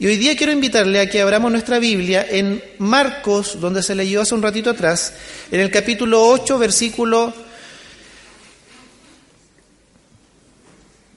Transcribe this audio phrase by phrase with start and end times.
[0.00, 4.20] Y hoy día quiero invitarle a que abramos nuestra Biblia en Marcos, donde se leyó
[4.20, 5.12] hace un ratito atrás,
[5.50, 7.34] en el capítulo 8, versículo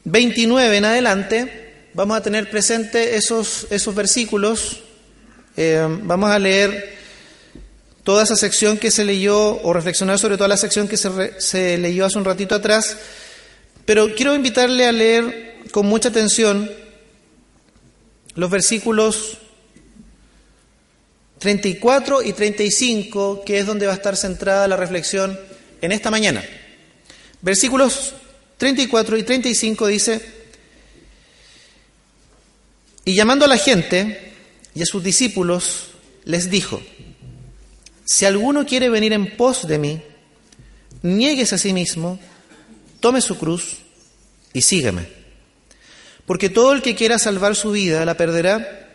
[0.03, 1.73] 29 en adelante.
[1.93, 4.79] Vamos a tener presente esos, esos versículos.
[5.57, 6.97] Eh, vamos a leer
[8.03, 11.77] toda esa sección que se leyó o reflexionar sobre toda la sección que se, se
[11.77, 12.97] leyó hace un ratito atrás.
[13.85, 16.80] Pero quiero invitarle a leer con mucha atención
[18.35, 19.37] los versículos
[21.39, 25.39] 34 y 35, que es donde va a estar centrada la reflexión
[25.81, 26.43] en esta mañana.
[27.41, 28.13] Versículos
[28.57, 30.21] 34 y 35 dice,
[33.03, 34.33] y llamando a la gente
[34.75, 35.87] y a sus discípulos,
[36.25, 36.79] les dijo,
[38.05, 40.01] si alguno quiere venir en pos de mí,
[41.01, 42.19] niegues a sí mismo,
[42.99, 43.79] tome su cruz
[44.53, 45.20] y sígueme.
[46.31, 48.87] Porque todo el que quiera salvar su vida la perderá,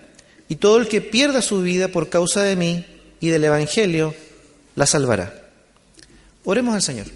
[0.48, 2.86] y todo el que pierda su vida por causa de mí
[3.20, 4.15] y del Evangelio
[4.74, 5.51] la salvará.
[6.46, 7.09] Oremos al Señor.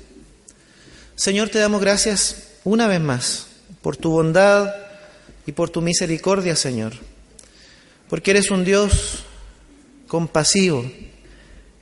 [1.16, 3.46] Señor, te damos gracias una vez más
[3.80, 4.70] por tu bondad
[5.46, 6.92] y por tu misericordia, Señor,
[8.10, 9.24] porque eres un Dios
[10.06, 10.84] compasivo,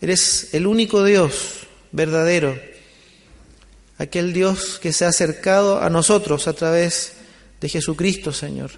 [0.00, 2.56] eres el único Dios verdadero,
[3.98, 7.17] aquel Dios que se ha acercado a nosotros a través de
[7.60, 8.70] de Jesucristo, Señor.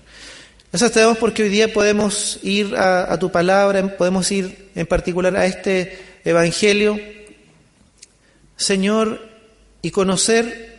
[0.72, 5.46] Gracias te porque hoy día podemos ir a, tu palabra, podemos ir en particular a
[5.46, 6.98] este Evangelio,
[8.56, 9.20] Señor,
[9.82, 10.78] y conocer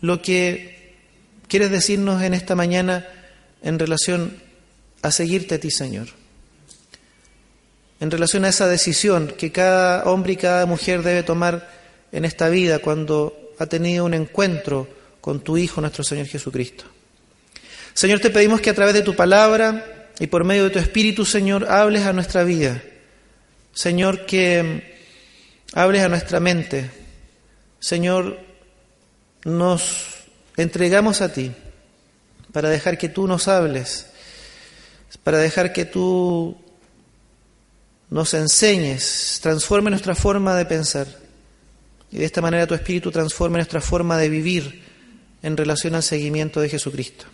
[0.00, 0.94] lo que
[1.48, 3.08] quieres decirnos en esta mañana
[3.62, 4.36] en relación
[5.02, 6.08] a seguirte a ti, Señor.
[7.98, 11.68] En relación a esa decisión que cada hombre y cada mujer debe tomar
[12.12, 14.86] en esta vida cuando ha tenido un encuentro
[15.20, 16.93] con tu Hijo, nuestro Señor Jesucristo.
[17.94, 21.24] Señor, te pedimos que a través de tu palabra y por medio de tu Espíritu,
[21.24, 22.82] Señor, hables a nuestra vida.
[23.72, 24.96] Señor, que
[25.72, 26.90] hables a nuestra mente.
[27.78, 28.40] Señor,
[29.44, 30.24] nos
[30.56, 31.52] entregamos a ti
[32.52, 34.06] para dejar que tú nos hables,
[35.22, 36.56] para dejar que tú
[38.10, 41.06] nos enseñes, transforme nuestra forma de pensar.
[42.10, 44.82] Y de esta manera tu Espíritu transforme nuestra forma de vivir
[45.42, 47.26] en relación al seguimiento de Jesucristo.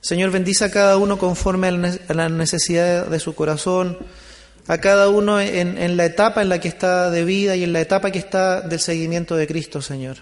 [0.00, 3.98] Señor, bendice a cada uno conforme a la necesidad de su corazón,
[4.66, 7.80] a cada uno en, la etapa en la que está de vida y en la
[7.80, 10.16] etapa que está del seguimiento de Cristo, Señor.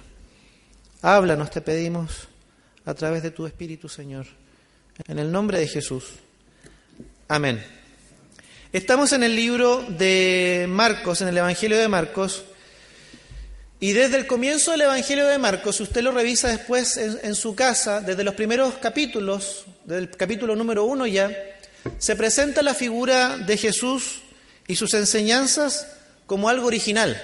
[1.01, 2.29] Háblanos, te pedimos,
[2.87, 4.27] a través de tu Espíritu, Señor.
[5.07, 6.05] En el nombre de Jesús.
[7.29, 7.63] Amén.
[8.73, 12.45] Estamos en el libro de Marcos, en el Evangelio de Marcos,
[13.81, 17.55] y desde el comienzo del Evangelio de Marcos, si usted lo revisa después en, su
[17.55, 21.31] casa, desde los primeros capítulos, del capítulo número uno ya,
[21.99, 24.23] se presenta la figura de Jesús
[24.67, 25.87] y sus enseñanzas
[26.27, 27.23] como algo original,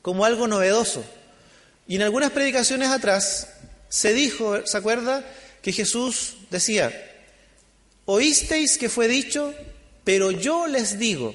[0.00, 1.04] como algo novedoso.
[1.88, 3.48] Y en algunas predicaciones atrás
[3.88, 5.24] se dijo, ¿se acuerda?
[5.60, 6.92] Que Jesús decía,
[8.04, 9.52] oísteis que fue dicho,
[10.04, 11.34] pero yo les digo.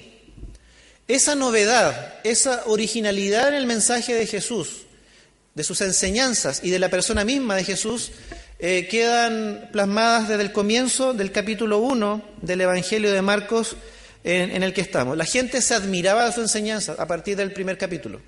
[1.08, 4.84] Esa novedad, esa originalidad en el mensaje de Jesús,
[5.54, 8.12] de sus enseñanzas y de la persona misma de Jesús,
[8.60, 13.76] eh, quedan plasmadas desde el comienzo del capítulo 1 del Evangelio de Marcos
[14.24, 15.18] en, en, el que estamos.
[15.18, 18.22] La gente se admiraba de su enseñanza a partir del primer capítulo.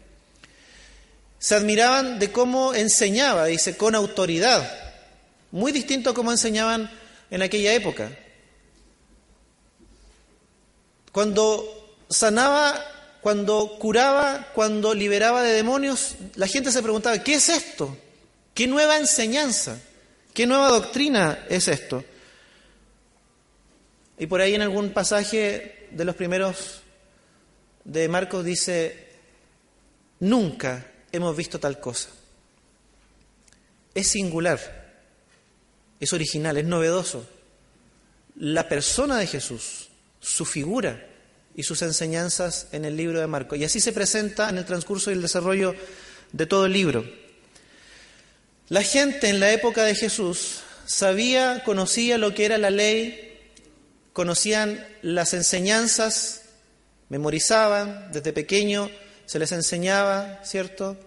[1.40, 4.70] Se admiraban de cómo enseñaba, dice, con autoridad,
[5.52, 6.92] muy distinto a cómo enseñaban
[7.32, 8.12] en aquella época.
[11.14, 12.84] Cuando sanaba,
[13.22, 17.98] cuando curaba, cuando liberaba de demonios, la gente se preguntaba, ¿qué es esto?
[18.54, 19.80] ¿Qué nueva enseñanza?
[20.34, 22.04] ¿Qué nueva doctrina es esto?
[24.20, 26.82] Y por ahí en algún pasaje de los primeros
[27.84, 29.10] de Marcos dice,
[30.20, 32.10] nunca hemos visto tal cosa.
[33.94, 34.60] Es singular,
[36.00, 37.28] es original, es novedoso.
[38.36, 39.90] La persona de Jesús,
[40.20, 41.15] su figura,
[41.56, 43.58] y sus enseñanzas en el libro de Marcos.
[43.58, 45.74] Y así se presenta en el transcurso y el desarrollo
[46.32, 47.06] de todo el libro.
[48.68, 53.40] La gente en la época de Jesús sabía, conocía lo que era la ley,
[54.12, 56.42] conocían las enseñanzas,
[57.10, 58.90] memorizaban desde pequeño,
[59.26, 60.98] se les enseñaba, ¿cierto?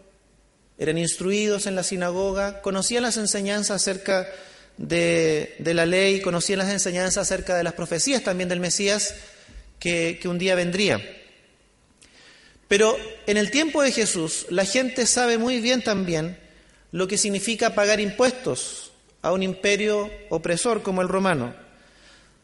[0.79, 4.29] Eran instruidos en la sinagoga, conocían las enseñanzas acerca
[4.77, 9.15] de, de la ley, conocían las enseñanzas acerca de las profecías también del Mesías,
[9.79, 11.01] que, un día vendría.
[12.69, 12.97] Pero
[13.27, 16.39] en el tiempo de Jesús, la gente sabe muy bien también
[16.93, 18.93] lo que significa pagar impuestos
[19.23, 21.55] a un imperio opresor como el romano.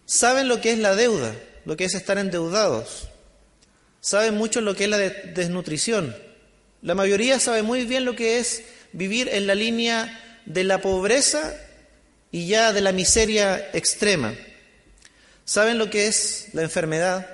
[0.06, 1.34] saben lo que es la deuda,
[1.64, 3.08] lo que es estar endeudados,
[4.00, 6.14] saben mucho lo que es la desnutrición.
[6.82, 11.54] La mayoría sabe muy bien lo que es vivir en la línea de la pobreza
[12.30, 14.34] y ya de la miseria extrema.
[15.44, 17.26] Saben lo que es la enfermedad,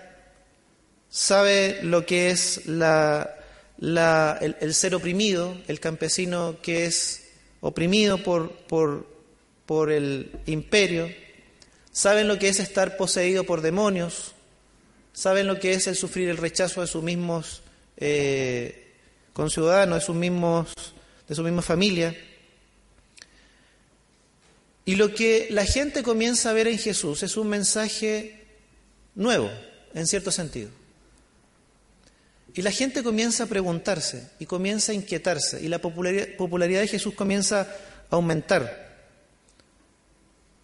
[1.10, 3.36] sabe lo que es la,
[3.78, 7.28] el, ser oprimido, el campesino que es
[7.60, 9.06] oprimido por, por,
[9.64, 11.08] por el imperio,
[11.92, 14.32] saben lo que es estar poseído por demonios,
[15.12, 17.62] saben lo que es el sufrir el rechazo de sus mismos
[17.96, 18.92] eh,
[19.32, 20.72] conciudadanos, de sus mismos,
[21.28, 22.16] de su misma familia.
[24.90, 28.44] Y lo que la gente comienza a ver en Jesús es un mensaje
[29.14, 29.48] nuevo,
[29.94, 30.68] en cierto sentido.
[32.54, 37.14] Y la gente comienza a preguntarse y comienza a inquietarse y la popularidad de Jesús
[37.14, 39.06] comienza a aumentar.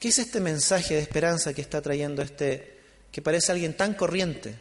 [0.00, 2.80] ¿Qué es este mensaje de esperanza que está trayendo este,
[3.12, 4.56] que parece alguien tan corriente,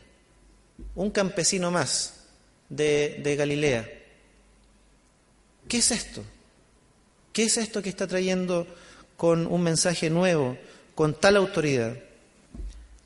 [0.94, 2.14] un campesino más
[2.70, 3.90] de, de Galilea?
[5.68, 6.24] ¿Qué es esto?
[7.34, 8.68] ¿Qué es esto que está trayendo
[9.18, 10.58] con un mensaje nuevo,
[10.94, 11.96] con tal autoridad?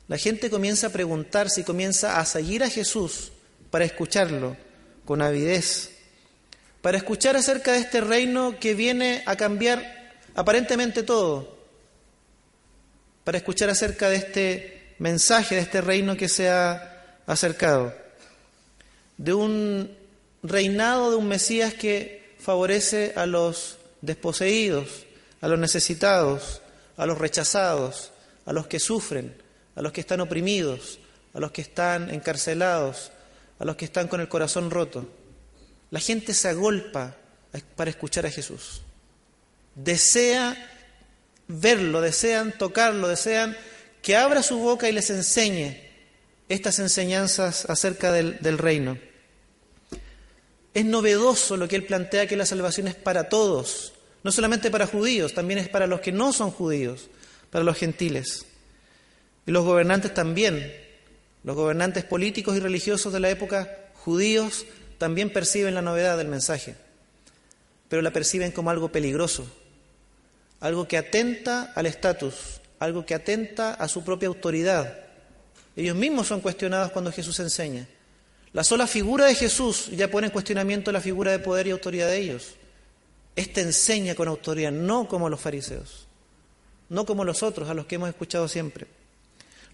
[0.08, 3.30] La gente comienza a preguntarse y comienza a seguir a Jesús
[3.70, 4.56] para escucharlo
[5.04, 5.90] con avidez,
[6.82, 11.58] para escuchar acerca de este reino que viene a cambiar aparentemente todo,
[13.24, 17.94] para escuchar acerca de este mensaje, de este reino que se ha acercado,
[19.16, 19.96] de un
[20.42, 25.06] reinado de un Mesías que favorece a los desposeídos,
[25.40, 26.62] a los necesitados,
[26.96, 28.12] a los rechazados,
[28.46, 29.34] a los que sufren,
[29.74, 30.98] a los que están oprimidos,
[31.32, 33.12] a los que están encarcelados,
[33.58, 35.08] a los que están con el corazón roto.
[35.90, 37.16] La gente se agolpa
[37.76, 38.82] para escuchar a Jesús.
[39.74, 40.56] Desea
[41.48, 43.56] verlo, desean tocarlo, desean
[44.02, 45.88] que abra su boca y les enseñe
[46.48, 48.98] estas enseñanzas acerca del, del reino.
[50.74, 54.86] Es novedoso lo que él plantea que la salvación es para todos, no solamente para
[54.86, 57.08] judíos, también es para los que no son judíos,
[57.50, 58.46] para los gentiles.
[59.46, 60.72] Y los gobernantes también
[61.42, 64.66] los gobernantes políticos y religiosos de la época judíos
[64.98, 66.74] también perciben la novedad del mensaje,
[67.88, 69.46] pero la perciben como algo peligroso,
[70.60, 74.98] algo que atenta al estatus, algo que atenta a su propia autoridad.
[75.76, 77.88] Ellos mismos son cuestionados cuando Jesús enseña.
[78.52, 82.08] La sola figura de Jesús ya pone en cuestionamiento la figura de poder y autoridad
[82.08, 82.54] de ellos.
[83.40, 86.06] Este enseña con autoridad, no como los fariseos,
[86.90, 88.86] no como los otros a los que hemos escuchado siempre.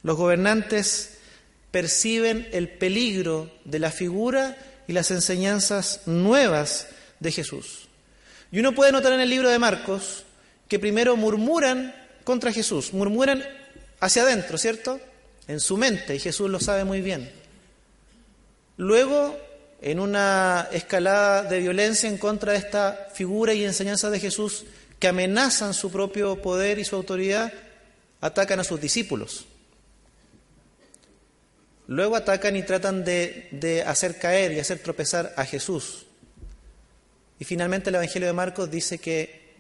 [0.05, 1.19] Los gobernantes
[1.73, 6.87] perciben el peligro de la figura y las enseñanzas nuevas
[7.19, 7.89] de Jesús.
[8.53, 10.23] Y uno puede notar en el libro de Marcos
[10.69, 11.93] que primero murmuran
[12.23, 13.45] contra Jesús, murmuran
[13.99, 15.01] hacia adentro, ¿cierto?
[15.49, 17.33] En su mente, y Jesús lo sabe muy bien.
[18.77, 19.37] Luego,
[19.87, 24.65] en una escalada de violencia en contra de esta figura y enseñanza de Jesús
[24.99, 27.53] que amenazan su propio poder y su autoridad,
[28.21, 29.47] atacan a sus discípulos.
[31.87, 36.07] Luego atacan y tratan de, hacer caer y hacer tropezar a Jesús.
[37.39, 39.55] Y finalmente el Evangelio de Marcos dice que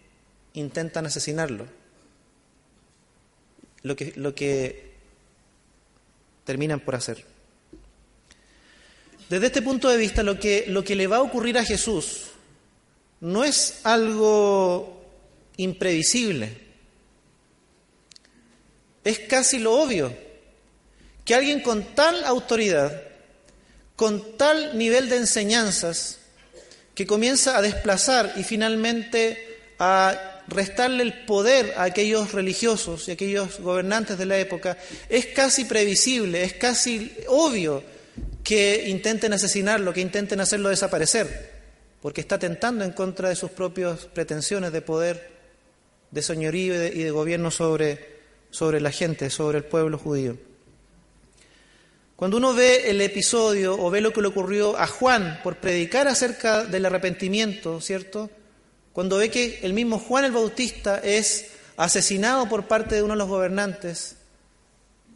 [0.55, 1.69] intentan asesinarlo.
[3.83, 4.93] Lo que, lo que
[6.43, 7.36] terminan por hacer.
[9.29, 12.23] Desde este punto de vista, lo que, lo que le va a ocurrir a Jesús
[13.21, 15.05] no es algo
[15.57, 16.57] imprevisible,
[19.03, 20.13] es casi lo obvio
[21.25, 23.03] que alguien con tal autoridad,
[23.97, 26.19] con tal nivel de enseñanzas,
[26.95, 33.59] que comienza a desplazar y finalmente a restarle el poder a aquellos religiosos y aquellos
[33.59, 34.79] gobernantes de la época,
[35.09, 37.83] es casi previsible, es casi obvio
[38.47, 41.51] que intenten asesinarlo, que intenten hacerlo desaparecer,
[42.01, 45.33] porque está tentando en contra de sus propias pretensiones de poder,
[46.13, 48.21] de señorío y de, gobierno sobre,
[48.53, 50.37] sobre la gente, sobre el pueblo judío.
[52.15, 56.07] Cuando uno ve el episodio o ve lo que le ocurrió a Juan por predicar
[56.07, 58.31] acerca del arrepentimiento, ¿cierto?
[58.93, 63.19] Cuando ve que el mismo Juan el Bautista es asesinado por parte de uno de
[63.19, 64.15] los gobernantes,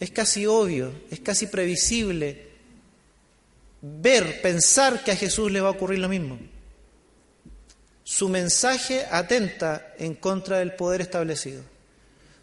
[0.01, 2.50] es casi obvio, es casi previsible
[3.83, 6.39] ver, pensar que a Jesús le va a ocurrir lo mismo.
[8.05, 11.63] Su mensaje atenta en contra del poder establecido.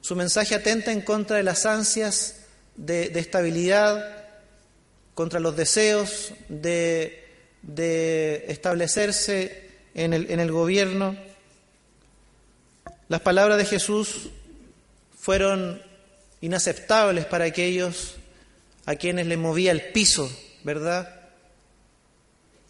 [0.01, 2.38] Su mensaje atenta en contra de las ansias
[2.75, 4.25] de, estabilidad,
[5.13, 7.25] contra los deseos de,
[8.48, 11.17] establecerse en el, en el gobierno.
[13.10, 14.29] Las palabras de Jesús
[15.20, 15.82] fueron
[16.39, 18.15] inaceptables para aquellos
[18.86, 20.32] a quienes le movía el piso,
[20.63, 21.17] ¿verdad?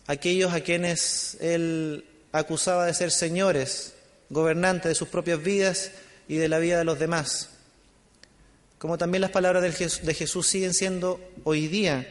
[0.07, 3.93] Aquellos a quienes él acusaba de ser señores,
[4.29, 5.91] gobernantes de sus propias vidas
[6.27, 7.49] y de la vida de los demás.
[8.77, 12.07] Como también las palabras de Jesús siguen siendo hoy día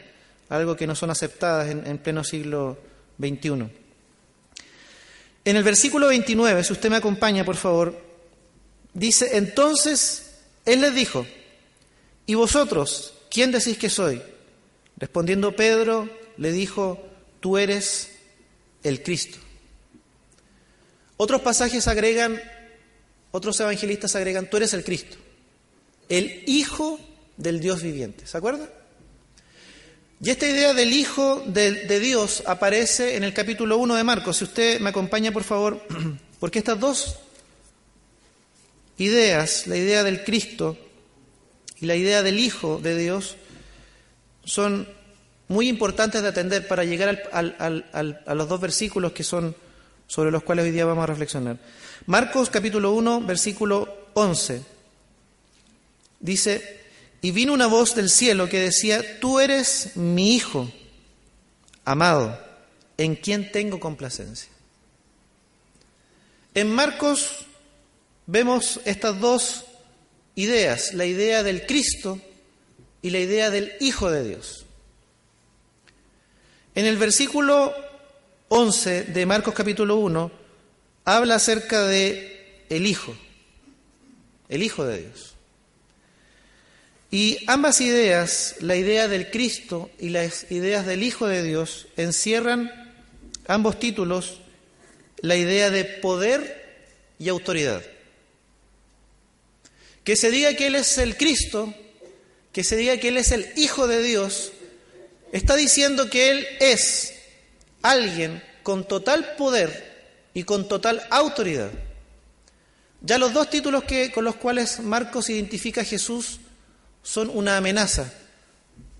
[0.49, 2.77] algo que no son aceptadas en, pleno siglo
[3.19, 3.69] XXI.
[5.45, 7.99] En el versículo 29, si usted me acompaña, por favor,
[8.93, 10.31] dice, entonces
[10.65, 11.25] Él les dijo,
[12.25, 14.21] ¿y vosotros quién decís que soy?
[14.97, 17.01] Respondiendo Pedro, le dijo,
[17.47, 18.09] tú eres
[18.83, 19.37] el Cristo.
[21.15, 22.41] Otros pasajes agregan,
[23.31, 25.15] otros evangelistas agregan, tú eres el Cristo,
[26.09, 26.99] el Hijo
[27.37, 28.27] del Dios viviente.
[28.27, 28.69] ¿Se acuerdan?
[30.19, 34.35] Y esta idea del Hijo de, Dios aparece en el capítulo 1 de Marcos.
[34.35, 35.81] Si usted me acompaña, por favor,
[36.41, 37.15] porque estas dos
[38.97, 40.77] ideas, la idea del Cristo
[41.79, 43.37] y la idea del Hijo de Dios,
[44.43, 44.96] son
[45.47, 49.55] muy importantes de atender para llegar a los dos versículos que son
[50.07, 51.57] sobre los cuales hoy día vamos a reflexionar.
[52.05, 54.61] Marcos capítulo 1, versículo 11.
[56.19, 56.81] Dice,
[57.21, 60.71] y vino una voz del cielo que decía, tú eres mi hijo,
[61.85, 62.39] amado,
[62.97, 64.49] en quien tengo complacencia.
[66.53, 67.45] En Marcos
[68.25, 69.65] vemos estas dos
[70.35, 72.19] ideas, la idea del Cristo
[73.01, 74.66] y la idea del Hijo de Dios.
[76.77, 77.73] En el versículo
[78.49, 80.31] 11 de Marcos capítulo 1
[81.05, 83.17] habla acerca de el Hijo,
[84.47, 85.33] el Hijo de Dios.
[87.09, 92.71] Y ambas ideas, la idea del Cristo y las ideas del Hijo de Dios, encierran
[93.47, 94.41] ambos títulos
[95.21, 97.81] la idea de poder y autoridad.
[100.03, 101.73] Que se diga que Él es el Cristo,
[102.51, 104.51] que se diga que Él es el Hijo de Dios,
[105.31, 107.13] está diciendo que Él es
[107.81, 109.87] alguien con total poder
[110.33, 111.69] y con total autoridad.
[113.01, 116.39] Ya los dos títulos que, con los cuales Marcos identifica a Jesús
[117.03, 118.11] son una amenaza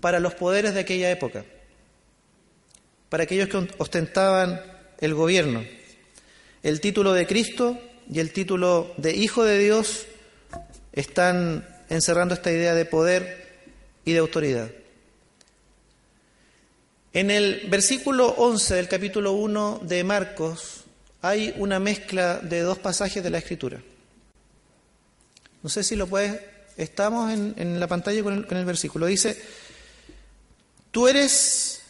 [0.00, 1.44] para los poderes de aquella época,
[3.08, 4.62] para aquellos que ostentaban
[5.00, 5.64] el gobierno.
[6.62, 7.78] El título de Cristo
[8.10, 10.06] y el título de Hijo de Dios
[10.92, 13.68] están encerrando esta idea de poder
[14.04, 14.70] y de autoridad.
[17.12, 20.84] En el versículo 11 del capítulo 1 de Marcos
[21.22, 23.80] hay una mezcla de dos pasajes de la Escritura.
[25.62, 26.40] No sé si lo puedes...
[26.76, 29.06] Estamos en, la pantalla con el, con el versículo.
[29.06, 29.42] Dice,
[30.92, 31.82] tú eres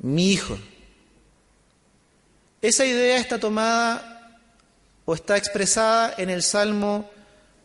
[0.00, 0.58] mi hijo.
[2.60, 4.38] Esa idea está tomada
[5.06, 7.10] o está expresada en el Salmo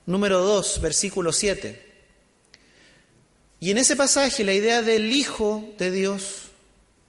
[0.06, 1.86] número 2, versículo 7.
[3.60, 6.43] Y en ese pasaje la idea del Hijo de Dios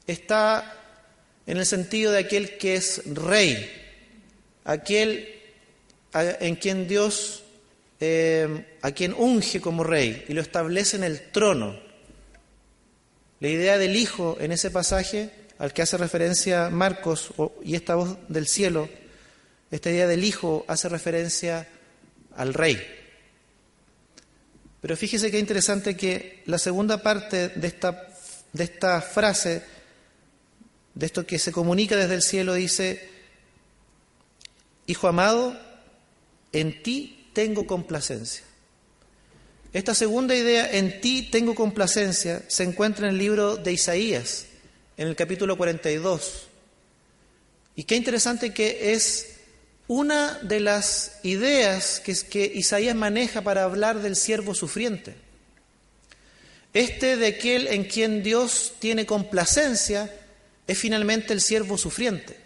[0.07, 0.81] está
[1.47, 3.71] en el sentido de aquel que es rey,
[4.65, 5.29] aquel
[6.13, 7.43] en quien Dios,
[8.01, 11.79] eh, a quien unge como rey y lo establece en el trono.
[13.41, 17.33] La idea del Hijo en ese pasaje al que hace referencia Marcos
[17.63, 18.89] y esta voz del cielo,
[19.71, 21.69] esta idea del Hijo hace referencia
[22.37, 22.81] al Rey.
[24.81, 28.09] Pero fíjese qué interesante que la segunda parte de esta,
[28.53, 29.63] de esta frase
[30.95, 33.09] de esto que se comunica desde el cielo, dice,
[34.87, 35.59] Hijo amado,
[36.53, 38.45] en ti tengo complacencia.
[39.73, 44.47] Esta segunda idea, en ti tengo complacencia, se encuentra en el libro de Isaías,
[44.97, 46.49] en el capítulo 42.
[47.75, 49.35] Y qué interesante que es
[49.89, 55.17] una de las ideas que, Isaías maneja para hablar del siervo sufriente.
[56.73, 60.11] Este de aquel en quien Dios tiene complacencia
[60.67, 62.45] es finalmente el siervo sufriente.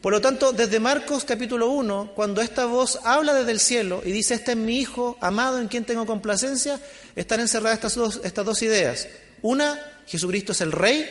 [0.00, 4.12] Por lo tanto, desde Marcos capítulo 1, cuando esta voz habla desde el cielo y
[4.12, 6.80] dice, este es mi Hijo amado en quien tengo complacencia,
[7.16, 9.08] están encerradas estas dos, estas dos ideas.
[9.42, 11.06] Una, Jesucristo es el Rey,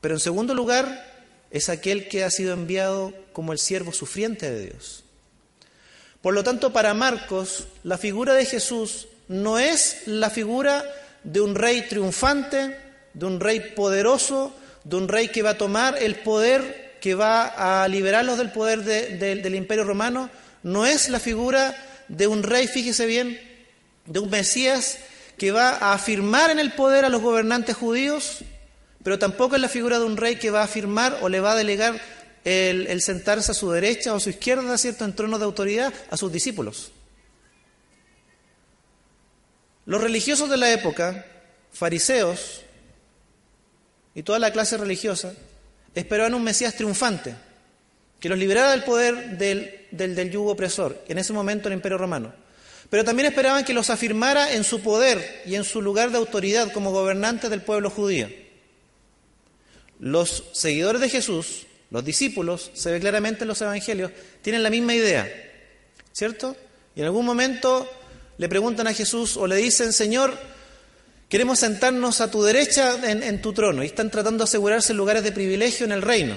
[0.00, 1.14] pero en segundo lugar,
[1.50, 5.04] es aquel que ha sido enviado como el siervo sufriente de Dios.
[6.20, 10.84] Por lo tanto, para Marcos, la figura de Jesús no es la figura
[11.22, 12.76] de un rey triunfante,
[13.14, 14.52] de un rey poderoso,
[14.86, 18.84] de un rey que va a tomar el poder, que va a liberarlos del poder
[18.84, 20.30] del imperio romano,
[20.62, 21.76] no es la figura
[22.06, 23.40] de un rey, fíjese bien,
[24.04, 24.98] de un Mesías
[25.38, 28.44] que va a afirmar en el poder a los gobernantes judíos,
[29.02, 31.52] pero tampoco es la figura de un rey que va a afirmar o le va
[31.52, 32.00] a delegar
[32.44, 36.16] el, sentarse a su derecha o a su izquierda, ¿cierto?, en trono de autoridad a
[36.16, 36.92] sus discípulos.
[39.84, 41.26] Los religiosos de la época,
[41.72, 42.62] fariseos
[44.16, 45.34] y toda la clase religiosa,
[45.94, 47.34] esperaban un Mesías triunfante,
[48.18, 52.32] que los liberara del poder del, del, yugo opresor, en ese momento el Imperio Romano.
[52.88, 56.72] Pero también esperaban que los afirmara en su poder y en su lugar de autoridad
[56.72, 58.30] como gobernantes del pueblo judío.
[60.00, 64.94] Los seguidores de Jesús, los discípulos, se ve claramente en los evangelios, tienen la misma
[64.94, 65.30] idea,
[66.12, 66.56] ¿cierto?
[66.94, 67.86] Y en algún momento
[68.38, 70.38] le preguntan a Jesús o le dicen, Señor,
[71.28, 75.32] queremos sentarnos a tu derecha en, tu trono, y están tratando de asegurarse lugares de
[75.32, 76.36] privilegio en el reino.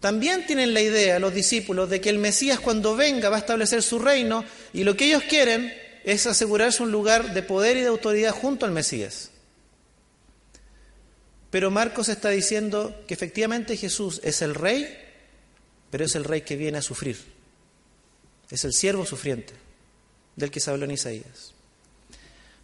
[0.00, 3.82] También tienen la idea los discípulos de que el Mesías cuando venga va a establecer
[3.82, 5.74] su reino y lo que ellos quieren
[6.04, 9.30] es asegurarse un lugar de poder y de autoridad junto al Mesías.
[11.50, 14.96] Pero Marcos está diciendo que efectivamente Jesús es el rey,
[15.90, 17.16] pero es el rey que viene a sufrir.
[18.50, 19.54] Es el siervo sufriente
[20.36, 21.55] del que se habló en Isaías.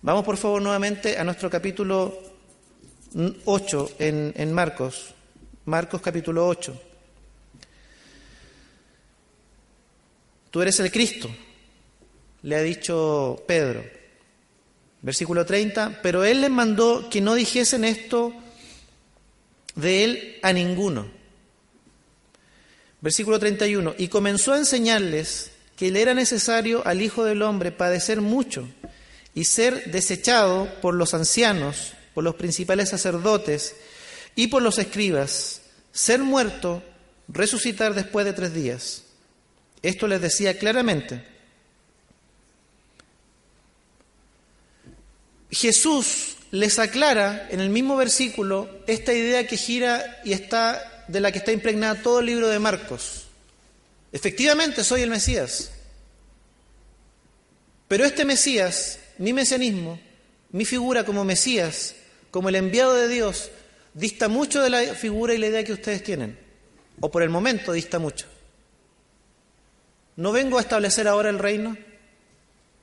[0.05, 2.19] Vamos por favor nuevamente a nuestro capítulo
[3.45, 5.15] 8 en, Marcos.
[5.67, 6.83] Marcos capítulo 8.
[10.51, 11.31] Tú eres el Cristo,
[12.43, 13.85] le ha dicho Pedro.
[15.03, 18.33] Versículo 30, pero él les mandó que no dijesen esto
[19.77, 21.07] de él a ninguno.
[23.01, 28.21] Versículo 31, y comenzó a enseñarles que le era necesario al Hijo del Hombre padecer
[28.21, 28.69] mucho
[29.35, 33.75] y ser desechado por los ancianos, por los principales sacerdotes
[34.35, 35.63] y por los escribas,
[35.93, 36.83] ser muerto,
[37.29, 39.03] resucitar después de tres días.
[39.83, 41.25] Esto les decía claramente.
[45.51, 51.33] Jesús les aclara en el mismo versículo esta idea que gira y está de la
[51.33, 53.25] que está impregnada todo el libro de Marcos.
[54.13, 55.71] Efectivamente soy el Mesías.
[57.89, 60.01] Pero este Mesías, mi mesianismo,
[60.51, 61.95] mi figura como Mesías,
[62.33, 63.53] como el enviado de Dios,
[63.95, 66.37] dista mucho de la figura y la idea que ustedes tienen.
[66.99, 68.27] O por el momento dista mucho.
[70.17, 71.77] No vengo a establecer ahora el reino,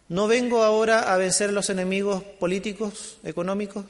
[0.07, 3.83] no vengo ahora a vencer a los enemigos políticos, económicos.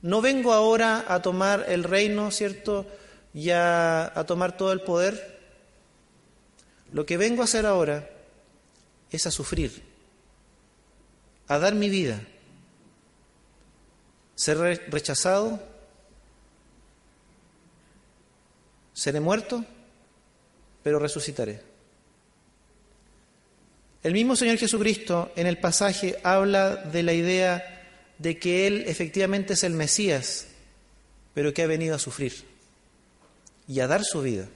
[0.00, 2.86] No vengo ahora a tomar el reino, ¿cierto?
[3.34, 5.38] Y a, tomar todo el poder.
[6.90, 8.08] Lo que vengo a hacer ahora
[9.10, 9.89] es a sufrir,
[11.50, 12.20] a dar mi vida,
[14.36, 14.56] ser
[14.88, 15.60] rechazado,
[18.92, 19.64] seré muerto,
[20.84, 21.60] pero resucitaré.
[24.04, 29.54] El mismo Señor Jesucristo en el pasaje habla de la idea de que Él efectivamente
[29.54, 30.46] es el Mesías,
[31.34, 32.44] pero que ha venido a sufrir
[33.66, 34.46] y a dar su vida.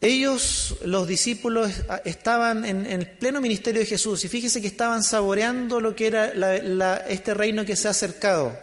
[0.00, 1.72] Ellos, los discípulos,
[2.04, 6.26] estaban en, el pleno ministerio de Jesús y fíjese que estaban saboreando lo que era
[7.08, 8.58] este reino que se ha acercado.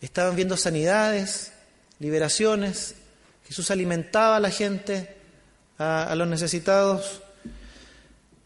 [0.00, 1.50] Estaban viendo sanidades,
[1.98, 2.94] liberaciones,
[3.46, 5.16] Jesús alimentaba a la gente,
[5.78, 7.22] a, los necesitados,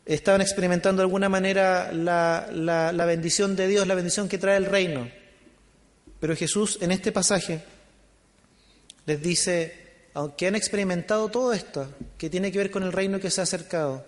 [0.06, 4.66] estaban experimentando de alguna manera la, la bendición de Dios, la bendición que trae el
[4.66, 5.10] reino.
[6.20, 7.62] Pero Jesús en este pasaje
[9.06, 9.81] les dice,
[10.14, 13.44] aunque han experimentado todo esto, que tiene que ver con el reino que se ha
[13.44, 14.04] acercado,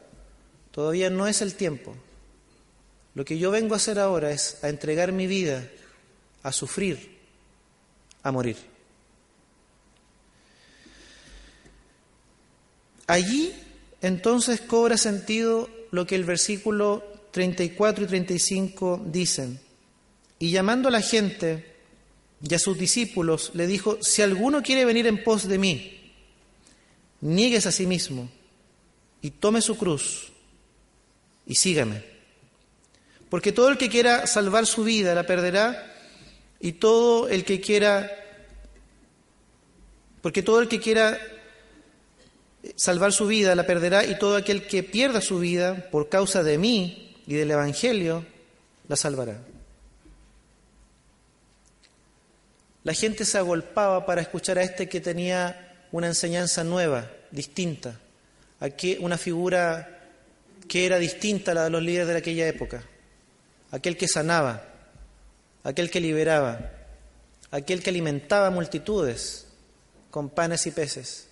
[0.70, 1.94] todavía no es el tiempo.
[3.14, 5.68] Lo que yo vengo a hacer ahora es a entregar mi vida,
[6.42, 7.18] a sufrir,
[8.22, 8.56] a morir.
[13.06, 13.54] Allí
[14.02, 19.60] entonces cobra sentido lo que el versículo 34 y 35 dicen.
[20.38, 21.73] Y llamando a la gente
[22.42, 26.12] y a sus discípulos, le dijo, si alguno quiere venir en pos de mí,
[27.20, 28.30] niegues a sí mismo
[29.22, 30.32] y tome su cruz
[31.46, 32.04] y sígame.
[33.30, 35.92] Porque todo el que quiera salvar su vida la perderá
[36.60, 38.10] y todo el que quiera,
[40.20, 41.18] porque todo el que quiera
[42.76, 46.58] salvar su vida la perderá y todo aquel que pierda su vida por causa de
[46.58, 48.24] mí y del Evangelio
[48.88, 49.53] la salvará.
[52.84, 57.98] La gente se agolpaba para escuchar a este que tenía una enseñanza nueva, distinta,
[58.60, 60.02] aquí una figura
[60.68, 62.84] que era distinta a la de los líderes de aquella época,
[63.70, 64.62] aquel que sanaba,
[65.62, 66.72] aquel que liberaba,
[67.50, 69.46] aquel que alimentaba multitudes
[70.10, 71.28] con panes y peces.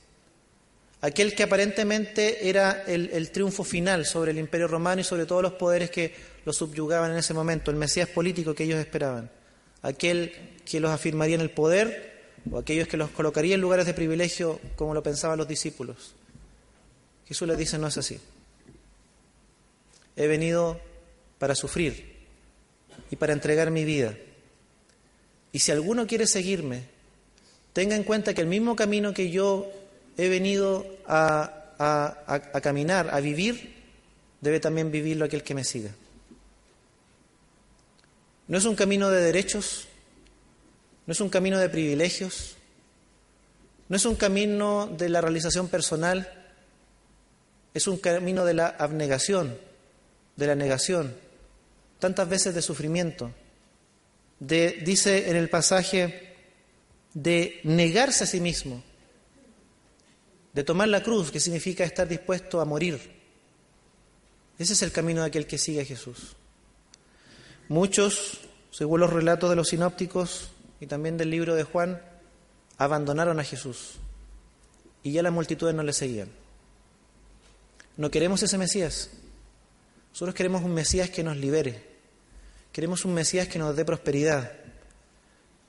[1.03, 5.55] Aquel que aparentemente era el, triunfo final sobre el imperio romano y sobre todos los
[5.55, 9.29] poderes que lo subyugaban en ese momento, el Mesías político que ellos esperaban,
[9.83, 10.33] aquel
[10.65, 12.13] que los afirmaría en el poder
[12.51, 16.15] o aquellos que los colocaría en lugares de privilegio como lo pensaban los discípulos.
[17.27, 18.19] Jesús les dice no es así.
[20.17, 20.81] he venido
[21.39, 22.13] para sufrir
[23.11, 24.17] y para entregar mi vida.
[25.53, 26.85] Y si alguno quiere seguirme,
[27.73, 29.71] tenga en cuenta que el mismo camino que yo
[30.17, 33.75] he venido a, a, caminar, a vivir,
[34.41, 35.91] debe también vivirlo aquel que me siga.
[38.49, 39.87] No es un camino de derechos,
[41.07, 42.57] no es un camino de privilegios,
[43.89, 46.33] no es un camino de la realización personal,
[47.75, 49.57] es un camino de la abnegación,
[50.37, 51.15] de la negación,
[51.99, 53.31] tantas veces de sufrimiento,
[54.41, 56.35] de, dice en el pasaje,
[57.15, 58.83] de negarse a sí mismo,
[60.53, 63.01] de tomar la cruz, que significa estar dispuesto a morir.
[64.59, 66.37] Ese es el camino de aquel que sigue a Jesús.
[67.73, 68.39] Muchos,
[68.71, 72.03] según los relatos de los sinópticos y también del libro de Juan,
[72.77, 73.93] abandonaron a Jesús
[75.03, 76.29] y ya las multitudes no le seguían.
[77.97, 79.09] No queremos ese Mesías.
[80.11, 81.83] Nosotros queremos un Mesías que nos libere.
[82.73, 84.53] Queremos un Mesías que nos dé prosperidad.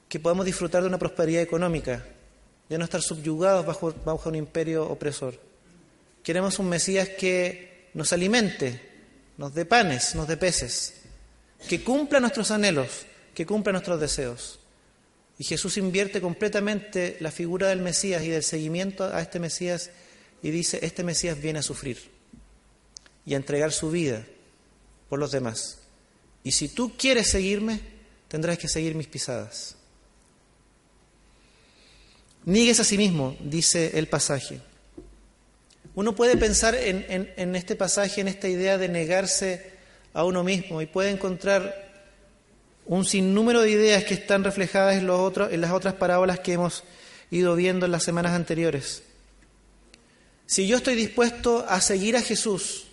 [0.10, 2.06] Que podamos disfrutar de una prosperidad económica,
[2.68, 5.39] de no estar subyugados bajo, bajo un imperio opresor.
[6.22, 8.89] Queremos un Mesías que nos alimente,
[9.38, 11.03] nos dé panes, nos dé peces,
[11.67, 14.60] que cumpla nuestros anhelos, que cumpla nuestros deseos.
[15.38, 19.89] Y Jesús invierte completamente la figura del Mesías y del seguimiento a este Mesías
[20.41, 21.97] y dice, este Mesías viene a sufrir
[23.26, 24.26] y a entregar su vida
[25.10, 25.80] por los demás.
[26.43, 27.80] Y si tú quieres seguirme,
[28.28, 29.76] tendrás que seguir mis pisadas.
[32.45, 34.60] Niegues a sí mismo, dice el pasaje.
[35.95, 39.73] Uno puede pensar en, en, este pasaje, en esta idea de negarse
[40.13, 41.91] a uno mismo y puede encontrar
[42.86, 46.54] un sinnúmero de ideas que están reflejadas en, los otros, en las otras parábolas que
[46.54, 46.84] hemos
[47.32, 49.04] ido viendo en las semanas anteriores.
[50.45, 52.86] Si yo estoy dispuesto a seguir a Jesús,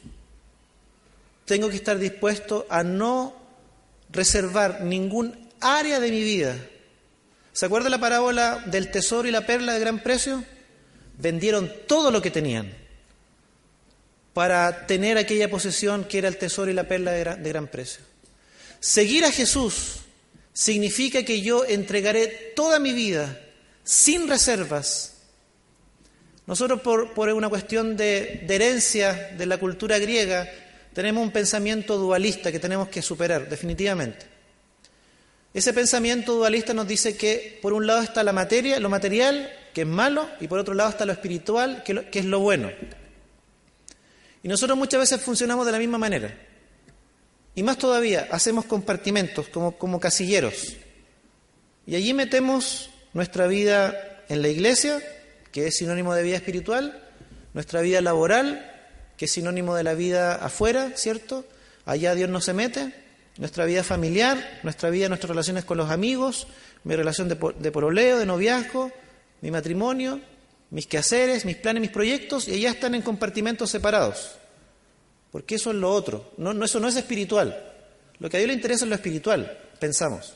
[1.44, 3.34] tengo que estar dispuesto a no
[4.10, 6.56] reservar ningún área de mi vida
[7.52, 10.44] ¿Se acuerda la parábola del tesoro y la perla de gran precio?
[11.18, 12.72] Vendieron todo lo que tenían
[14.32, 18.02] para tener aquella posesión que era el tesoro y la perla de gran, precio.
[18.78, 19.96] Seguir a Jesús
[20.52, 23.40] significa que yo entregaré toda mi vida
[23.84, 25.14] sin reservas.
[26.46, 30.48] Nosotros por, por una cuestión de, de herencia de la cultura griega
[30.92, 34.26] tenemos un pensamiento dualista que tenemos que superar definitivamente.
[35.52, 39.80] Ese pensamiento dualista nos dice que por un lado está la materia, lo material, que
[39.82, 42.70] es malo, y por otro lado está lo espiritual, que, es lo bueno.
[44.42, 46.36] Y nosotros muchas veces funcionamos de la misma manera.
[47.54, 50.76] Y más todavía, hacemos compartimentos como, como casilleros.
[51.86, 55.02] Y allí metemos nuestra vida en la iglesia,
[55.52, 57.02] que es sinónimo de vida espiritual,
[57.52, 58.66] nuestra vida laboral,
[59.16, 61.44] que es sinónimo de la vida afuera, ¿cierto?
[61.84, 62.94] Allá Dios no se mete
[63.40, 66.46] nuestra vida familiar, nuestra vida, nuestras relaciones con los amigos,
[66.84, 68.92] mi relación de, de poroleo, de noviazgo,
[69.40, 70.20] mi matrimonio,
[70.70, 74.32] mis quehaceres, mis planes, mis proyectos, y ya están en compartimentos separados.
[75.30, 77.72] Porque eso es lo otro, no, no, eso no es espiritual.
[78.18, 80.34] Lo que a Dios le interesa es lo espiritual, pensamos.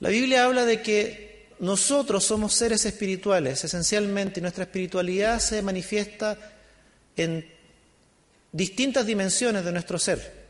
[0.00, 6.38] La Biblia habla de que nosotros somos seres espirituales, esencialmente, y nuestra espiritualidad se manifiesta
[7.16, 7.46] en
[8.52, 10.40] distintas dimensiones de nuestro ser.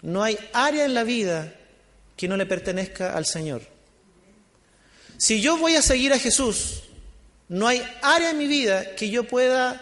[0.00, 1.52] No hay área en la vida
[2.16, 3.75] que no le pertenezca al Señor.
[5.18, 6.82] Si yo voy a seguir a Jesús,
[7.48, 9.80] no hay área en mi vida que yo pueda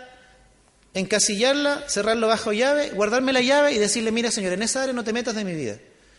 [0.94, 5.04] encasillarla, cerrarlo bajo llave, guardarme la llave y decirle, mira Señor, en esa área no
[5.04, 5.78] te metas de mi vida.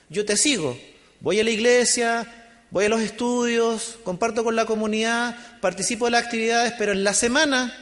[0.10, 0.78] Yo te sigo,
[1.22, 2.28] voy a la iglesia,
[2.72, 7.14] voy a los estudios, comparto con la comunidad, participo de las actividades, pero en la
[7.14, 7.74] semana,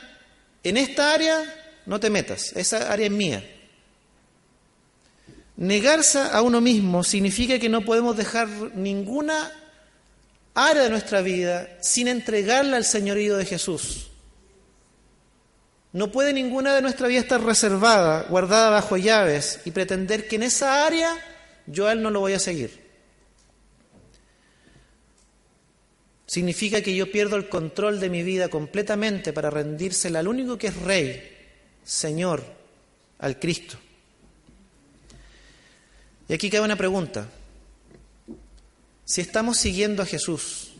[0.63, 1.41] en esta área,
[1.87, 3.43] no te metas, esa área es mía.
[5.57, 9.51] Negarse a uno mismo significa que no podemos dejar ninguna
[10.55, 14.07] área de nuestra vida sin entregarla al señorío de Jesús.
[15.91, 20.43] No puede ninguna de nuestra vida estar reservada, guardada bajo llaves y pretender que en
[20.43, 21.15] esa área
[21.67, 22.81] yo a Él no lo voy a seguir.
[26.25, 30.67] Significa que yo pierdo el control de mi vida completamente para rendírsela al único que
[30.67, 31.31] es Rey,
[31.83, 32.43] Señor,
[33.19, 33.77] al Cristo.
[36.27, 37.27] Y aquí queda una pregunta.
[39.05, 40.71] Si estamos siguiendo a Jesús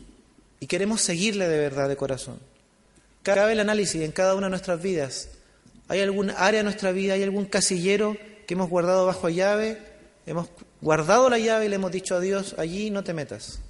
[0.60, 2.38] y queremos seguirle de verdad, de corazón,
[3.22, 5.28] cabe el análisis en cada una de nuestras vidas.
[5.88, 9.78] ¿Hay algún área de nuestra vida, hay algún casillero que hemos guardado bajo llave?
[10.26, 10.48] Hemos
[10.80, 13.60] guardado la llave y le hemos dicho a Dios, allí no te metas.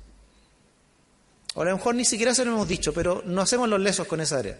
[1.55, 4.07] O a lo mejor ni siquiera se lo hemos dicho, pero no hacemos los lesos
[4.07, 4.59] con esa área.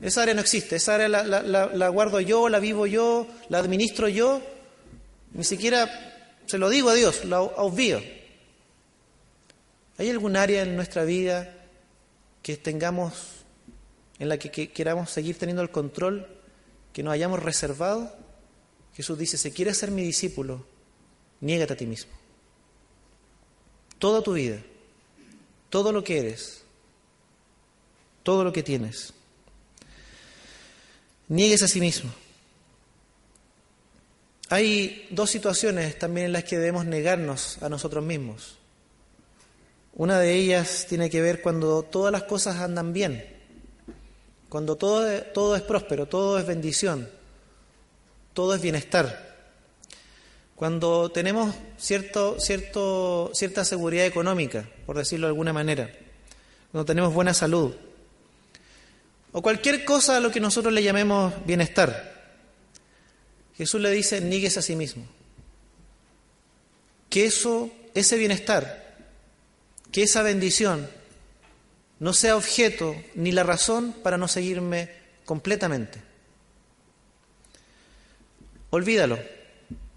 [0.00, 4.08] Esa área no existe, esa área la, la, guardo yo, la vivo yo, la administro
[4.08, 4.40] yo,
[5.32, 8.02] ni siquiera se lo digo a Dios, la obvio.
[9.98, 11.54] ¿Hay algún área en nuestra vida
[12.42, 13.44] que tengamos,
[14.18, 16.26] en la que, queramos seguir teniendo el control,
[16.92, 18.14] que nos hayamos reservado?
[18.94, 20.64] Jesús dice, si quieres ser mi discípulo,
[21.40, 22.12] niégate a ti mismo.
[23.98, 24.60] Toda tu vida,
[25.70, 26.62] todo lo que eres,
[28.22, 29.12] todo lo que tienes.
[31.28, 32.12] Niegues a sí mismo.
[34.48, 38.58] Hay dos situaciones también en las que debemos negarnos a nosotros mismos.
[39.94, 43.26] Una de ellas tiene que ver cuando todas las cosas andan bien,
[44.48, 47.08] cuando todo, todo es próspero, todo es bendición,
[48.32, 49.32] todo es bienestar.
[50.56, 55.90] Cuando tenemos cierto, cierto, cierta seguridad económica, por decirlo de alguna manera,
[56.70, 57.74] cuando tenemos buena salud,
[59.32, 62.12] o cualquier cosa a lo que nosotros le llamemos bienestar.
[63.56, 65.06] Jesús le dice, níguese a sí mismo.
[67.08, 68.81] Que eso, ese bienestar,
[69.92, 70.88] que esa bendición
[72.00, 74.90] no sea objeto ni la razón para no seguirme
[75.24, 76.02] completamente.
[78.70, 79.18] Olvídalo,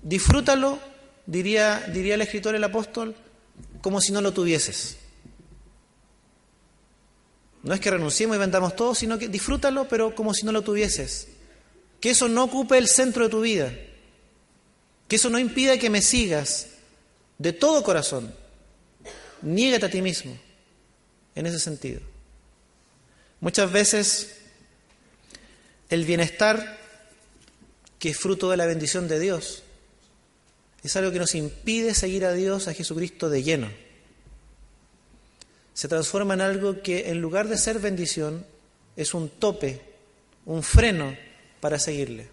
[0.04, 0.78] disfrútalo,
[1.26, 3.16] diría, diría el escritor, el apóstol,
[3.82, 4.98] como si no lo tuvieses.
[7.64, 10.62] No es que renunciemos y vendamos todo, sino que disfrútalo, pero como si no lo
[10.62, 11.30] tuvieses.
[12.00, 13.74] Que eso no ocupe el centro de tu vida.
[15.08, 16.68] Que eso no impida que me sigas
[17.40, 18.45] de todo corazón.
[19.46, 20.38] Niégate a ti mismo
[21.36, 22.02] en ese sentido.
[23.40, 24.38] Muchas veces
[25.90, 26.78] el bienestar
[28.00, 29.64] que es fruto de la bendición de Dios
[30.84, 33.86] es algo que nos impide seguir a Dios, a Jesucristo de lleno
[35.76, 38.46] se transforma en algo que en lugar de ser bendición
[38.96, 39.82] es un tope,
[40.46, 41.18] un freno
[41.60, 42.30] para seguirle.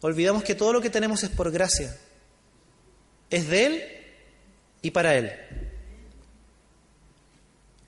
[0.00, 1.96] Olvidamos que todo lo que tenemos es por gracia,
[3.30, 3.84] es de Él
[4.82, 5.30] y para Él.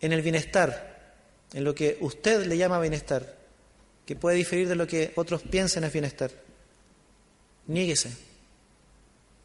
[0.03, 1.15] En el bienestar,
[1.55, 3.39] en lo que usted le llama bienestar,
[4.05, 6.31] que puede diferir de lo que otros piensen es bienestar,
[7.67, 8.11] niéguese,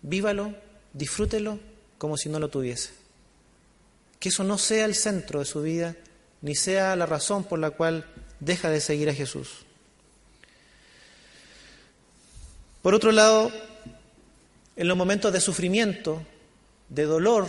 [0.01, 0.53] vívalo,
[0.93, 1.59] disfrútelo
[1.97, 2.89] como si no lo tuviese.
[4.19, 5.95] Que eso no sea el centro de su vida,
[6.41, 8.05] ni sea la razón por la cual
[8.39, 9.65] deja de seguir a Jesús.
[12.81, 13.51] Por otro lado,
[14.75, 16.23] en los momentos de sufrimiento,
[16.89, 17.47] de dolor,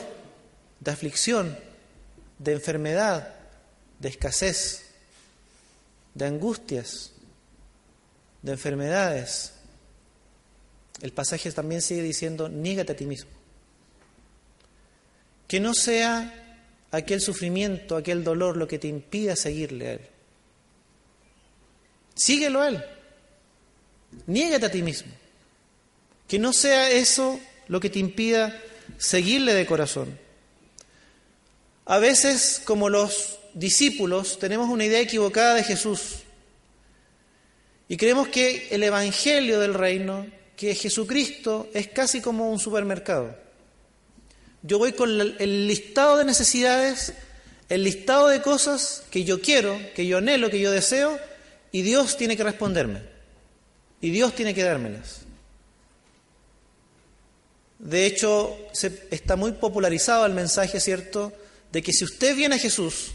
[0.81, 1.59] de aflicción,
[2.39, 3.35] de enfermedad,
[3.99, 4.85] de escasez,
[6.15, 7.13] de angustias,
[8.43, 9.53] de enfermedades,
[11.01, 13.31] el pasaje también sigue diciendo, niégate a ti mismo.
[15.47, 20.01] Que no sea aquel sufrimiento, aquel dolor, lo que te impida seguirle a Él.
[22.15, 22.85] Síguelo a Él.
[24.27, 25.13] Niégate a ti mismo.
[26.27, 28.61] Que no sea eso lo que te impida
[28.99, 30.19] seguirle de corazón.
[31.89, 36.19] A veces, como los discípulos, tenemos una idea equivocada de Jesús.
[37.89, 43.49] Y creemos que el Evangelio del Reino, que Jesucristo es casi como un supermercado
[44.63, 47.13] yo voy con el listado de necesidades,
[47.69, 51.19] el listado de cosas que yo quiero, que yo anhelo, que yo deseo,
[51.71, 53.03] y Dios tiene que responderme.
[54.01, 55.21] Y Dios tiene que dármelas.
[57.79, 61.33] De hecho, se, está muy popularizado el mensaje, ¿cierto?,
[61.73, 63.13] de que si usted viene a Jesús,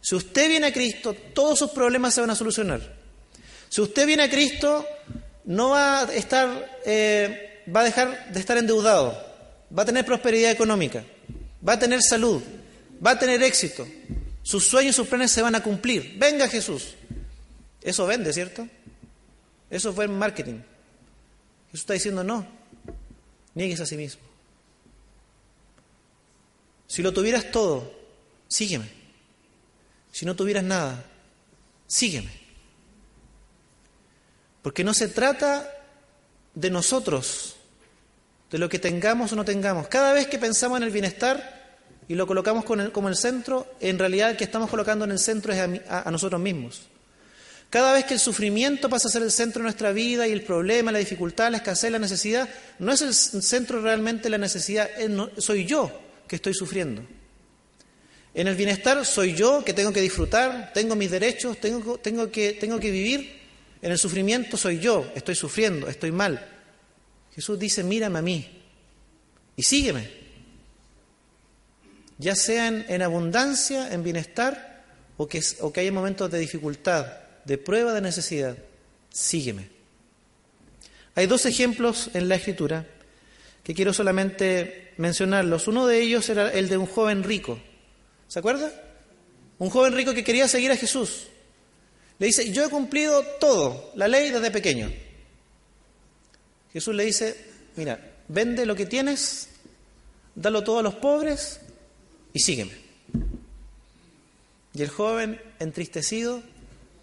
[0.00, 2.96] si usted viene a Cristo, todos sus problemas se van a solucionar.
[3.68, 4.86] Si usted viene a Cristo,
[5.44, 9.16] no va a estar, eh, va a dejar de estar endeudado,
[9.76, 11.04] va a tener prosperidad económica,
[11.66, 12.42] va a tener salud,
[13.04, 13.86] va a tener éxito,
[14.42, 16.16] sus sueños, sus planes se van a cumplir.
[16.18, 16.94] Venga Jesús.
[17.80, 18.68] Eso vende, ¿cierto?
[19.70, 20.60] Eso es buen marketing.
[21.66, 22.46] Jesús está diciendo no,
[23.54, 24.31] niegues a sí mismo.
[26.92, 27.90] Si lo tuvieras todo,
[28.48, 28.84] sígueme.
[30.10, 31.02] Si no tuvieras nada,
[31.86, 32.30] sígueme.
[34.60, 35.70] Porque no se trata
[36.54, 37.56] de nosotros,
[38.50, 39.88] de lo que tengamos o no tengamos.
[39.88, 41.78] Cada vez que pensamos en el bienestar
[42.08, 45.54] y lo colocamos como el centro, en realidad el que estamos colocando en el centro
[45.54, 46.82] es a, nosotros mismos.
[47.70, 50.42] Cada vez que el sufrimiento pasa a ser el centro de nuestra vida y el
[50.42, 52.46] problema, la dificultad, la escasez, la necesidad,
[52.80, 54.90] no es el centro realmente la necesidad,
[55.38, 57.02] soy yo que estoy sufriendo.
[58.32, 62.00] En el bienestar soy yo que tengo que disfrutar, tengo mis derechos, tengo,
[62.32, 63.38] que, tengo que vivir.
[63.82, 66.42] En el sufrimiento soy yo, estoy sufriendo, estoy mal.
[67.34, 68.48] Jesús dice, mírame a mí
[69.56, 70.08] y sígueme.
[72.16, 74.86] Ya sea en, abundancia, en bienestar,
[75.18, 77.12] o que, o que haya momentos de dificultad,
[77.44, 78.56] de prueba, de necesidad,
[79.10, 79.68] sígueme.
[81.14, 82.86] Hay dos ejemplos en la escritura
[83.62, 85.68] que quiero solamente mencionarlos.
[85.68, 87.58] Uno de ellos era el de un joven rico.
[88.28, 88.72] ¿Se acuerda?
[89.58, 91.28] Un joven rico que quería seguir a Jesús.
[92.18, 94.92] Le dice, yo he cumplido todo, la ley desde pequeño.
[96.72, 97.36] Jesús le dice,
[97.76, 99.48] mira, vende lo que tienes,
[100.34, 101.60] dalo todo a los pobres
[102.32, 102.72] y sígueme.
[104.74, 106.42] Y el joven, entristecido,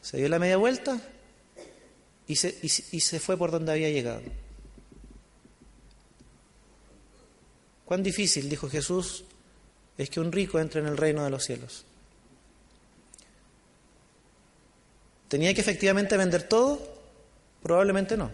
[0.02, 1.00] se dio la media vuelta
[2.28, 4.22] y se, y, se fue por donde había llegado.
[7.90, 9.24] Cuán difícil, dijo Jesús,
[9.98, 11.86] es que un rico entre en el reino de los cielos.
[15.28, 16.80] ¿Tenía que efectivamente vender todo?
[17.64, 18.30] Probablemente no.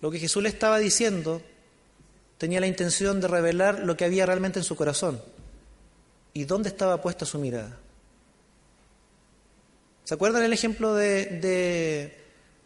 [0.00, 1.42] Lo que Jesús le estaba diciendo
[2.38, 5.20] tenía la intención de revelar lo que había realmente en su corazón
[6.32, 7.76] y dónde estaba puesta su mirada.
[10.04, 12.16] ¿Se acuerdan el ejemplo de,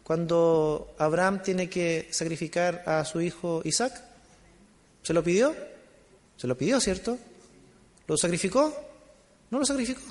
[0.03, 4.03] cuando Abraham tiene que sacrificar a su hijo Isaac?
[5.03, 5.55] ¿Se lo pidió?
[6.37, 7.17] Se lo pidió, ¿cierto?
[8.07, 8.75] ¿Lo sacrificó?
[9.49, 10.01] No lo sacrificó.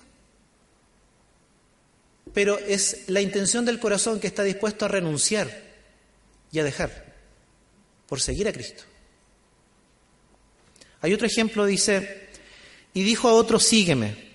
[2.33, 5.51] Pero es la intención del corazón que está dispuesto a renunciar
[6.53, 7.15] y a dejar
[8.09, 8.85] por seguir a Cristo.
[11.01, 12.29] Hay otro ejemplo, dice,
[12.95, 14.27] y dijo a otro, sígueme.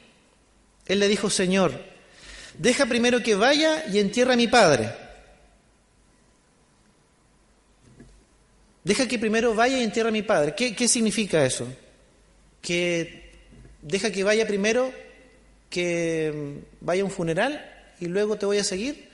[0.86, 1.84] Él le dijo, Señor,
[2.58, 4.94] deja primero que vaya y entierra a mi padre.
[8.84, 10.56] Deja que primero vaya y entierra a mi padre.
[10.56, 11.68] ¿Qué, qué significa eso?
[12.62, 13.32] Que
[13.82, 14.92] deja que vaya primero,
[15.70, 17.66] que vaya a un funeral
[18.00, 19.10] y luego te voy a seguir.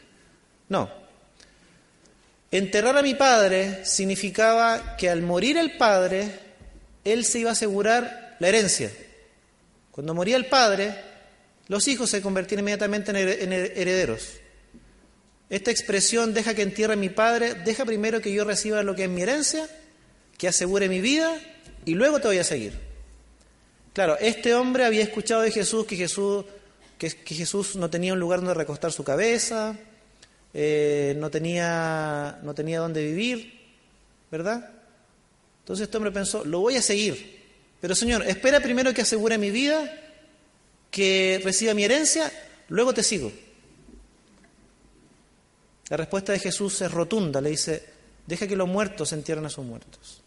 [0.70, 0.90] No,
[2.50, 6.32] Enterrar a mi padre significaba que al morir el padre,
[7.04, 8.90] él se iba a asegurar la herencia.
[9.92, 10.96] Cuando moría el padre,
[11.68, 14.40] los hijos se convertían inmediatamente en herederos.
[15.50, 19.10] Esta expresión, deja que entierre mi padre, deja primero que yo reciba lo que es
[19.10, 19.68] mi herencia,
[20.38, 21.40] que asegure mi vida
[21.86, 22.74] y luego te voy a seguir.
[23.94, 26.46] Claro, este hombre había escuchado de Jesús que Jesús,
[26.98, 29.76] que Jesús no tenía un lugar donde recostar su cabeza,
[30.54, 33.54] eh, no, tenía, no tenía dónde vivir,
[34.32, 34.70] ¿verdad?
[35.60, 37.44] Entonces este hombre pensó, lo voy a seguir,
[37.80, 39.92] pero Señor, espera primero que asegure mi vida,
[40.90, 42.32] que reciba mi herencia,
[42.70, 43.32] luego te sigo.
[45.90, 47.86] La respuesta de Jesús es rotunda, le dice,
[48.26, 50.22] deja que los muertos entierren a sus muertos.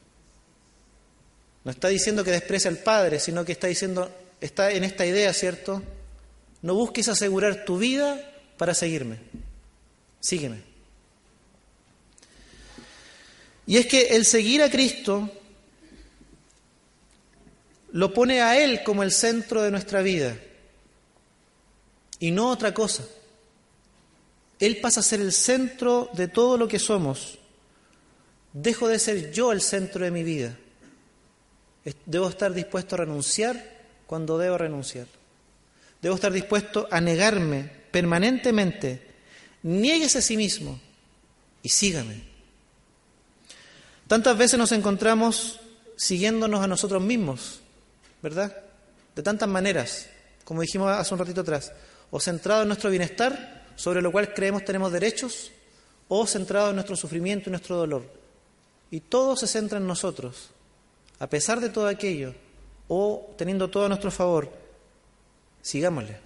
[1.65, 5.33] No está diciendo que desprecie al Padre, sino que está diciendo, está en esta idea,
[5.35, 5.83] ¿cierto?
[6.63, 9.19] No busques asegurar tu vida para seguirme.
[10.21, 10.63] Sígueme.
[13.67, 15.31] Y es que el seguir a Cristo
[17.93, 20.37] lo pone a Él como el centro de nuestra vida
[22.19, 23.05] y no otra cosa.
[24.61, 27.39] Él pasa a ser el centro de todo lo que somos.
[28.53, 30.57] Dejo de ser yo el centro de mi vida.
[32.07, 35.07] Debo estar dispuesto a renunciar cuando debo renunciar.
[36.03, 39.11] Debo estar dispuesto a negarme permanentemente
[39.63, 40.81] Niéguese a sí mismo
[41.63, 42.23] y sígame.
[44.07, 45.61] Tantas veces nos encontramos
[45.97, 47.61] siguiéndonos a nosotros mismos,
[48.23, 48.57] ¿verdad?
[49.15, 50.09] De tantas maneras,
[50.45, 51.73] como dijimos hace un ratito atrás,
[52.11, 55.51] o centrado en nuestro bienestar, sobre lo cual creemos tenemos derechos,
[56.07, 58.03] o centrado en nuestro sufrimiento y nuestro dolor.
[58.91, 60.51] Y todo se centra en nosotros.
[61.19, 62.35] A pesar de todo aquello,
[62.89, 64.53] o teniendo todo a nuestro favor,
[65.63, 66.19] sigámosle.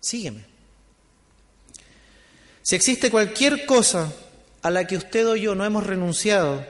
[0.00, 0.44] Sígueme.
[2.60, 4.12] Si existe cualquier cosa
[4.60, 6.62] a la que usted o yo no hemos renunciado,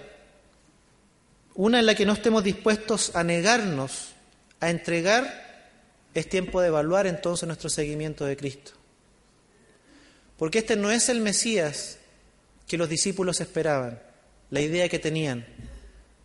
[1.56, 4.10] una en la que no estemos dispuestos a negarnos,
[4.60, 5.68] a entregar,
[6.14, 8.81] es tiempo de evaluar entonces nuestro seguimiento de Cristo.
[10.42, 11.98] Porque este no es el Mesías
[12.66, 14.02] que los discípulos esperaban,
[14.50, 15.46] la idea que tenían.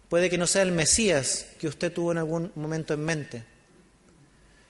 [0.09, 3.43] Puede que no sea el Mesías que usted tuvo en algún momento en mente.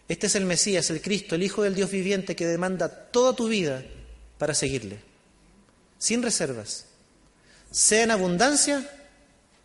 [0.09, 3.47] Este es el Mesías, el Cristo, el Hijo del Dios viviente que demanda toda tu
[3.47, 3.85] vida
[4.37, 4.99] para seguirle,
[5.97, 6.83] sin reservas,
[7.71, 8.85] sea en abundancia,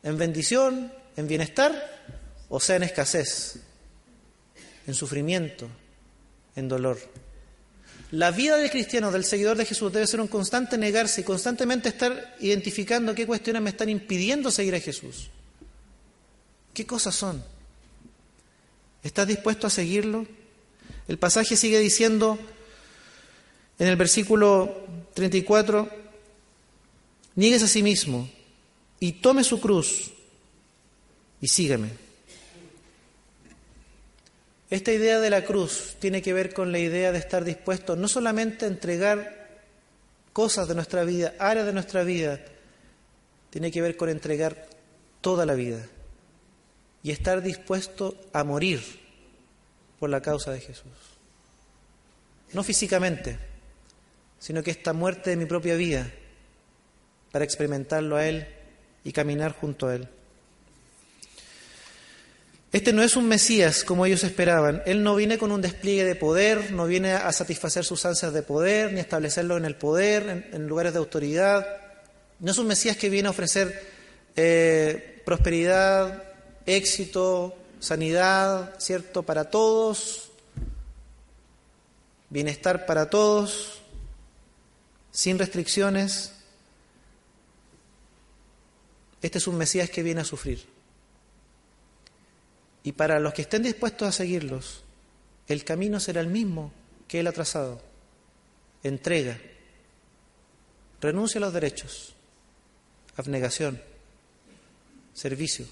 [0.05, 2.07] en bendición, en bienestar,
[2.49, 3.57] o sea en escasez,
[4.87, 5.66] en sufrimiento,
[6.55, 7.01] en dolor.
[8.13, 11.89] La vida del cristiano, del seguidor de Jesús, debe ser un constante negarse y constantemente
[11.89, 15.31] estar identificando qué cuestiones me están impidiendo seguir a Jesús.
[16.75, 17.43] ¿Qué cosas son?
[19.03, 20.27] ¿Estás dispuesto a seguirlo?
[21.09, 22.39] El pasaje sigue diciendo,
[23.79, 25.89] en el versículo 34,
[27.37, 28.29] niegues a sí mismo
[29.01, 30.11] y tome su cruz
[31.41, 32.01] y sígame.
[34.73, 38.09] Esta idea de la cruz tiene que ver con la idea de estar dispuesto no
[38.09, 39.61] solamente a entregar
[40.33, 42.41] cosas de nuestra vida, áreas de nuestra vida,
[43.51, 44.66] tiene que ver con entregar
[45.20, 45.87] toda la vida
[47.03, 48.81] y estar dispuesto a morir
[50.01, 50.87] por la causa de Jesús.
[52.55, 53.39] No físicamente,
[54.39, 56.11] sino que esta muerte de mi propia vida
[57.31, 58.47] para experimentarlo a Él
[59.05, 60.09] y caminar junto a Él.
[62.73, 64.83] Este no es un Mesías como ellos esperaban.
[64.87, 68.43] Él no viene con un despliegue de poder, no viene a satisfacer sus ansias de
[68.43, 71.66] poder, ni a establecerlo en el poder, en, lugares de autoridad.
[72.41, 73.93] No es un Mesías que viene a ofrecer
[74.37, 76.25] eh, prosperidad,
[76.64, 80.31] éxito, sanidad, ¿cierto?, para todos,
[82.31, 83.83] bienestar para todos,
[85.11, 86.33] sin restricciones.
[89.20, 90.72] Este es un Mesías que viene a sufrir.
[92.85, 94.83] Y para los que estén dispuestos a seguirlos,
[95.47, 96.72] el camino será el mismo
[97.07, 97.80] que Él ha trazado.
[98.83, 99.39] Entrega,
[101.01, 102.14] renuncia a los derechos,
[103.16, 103.80] abnegación,
[105.12, 105.66] servicio.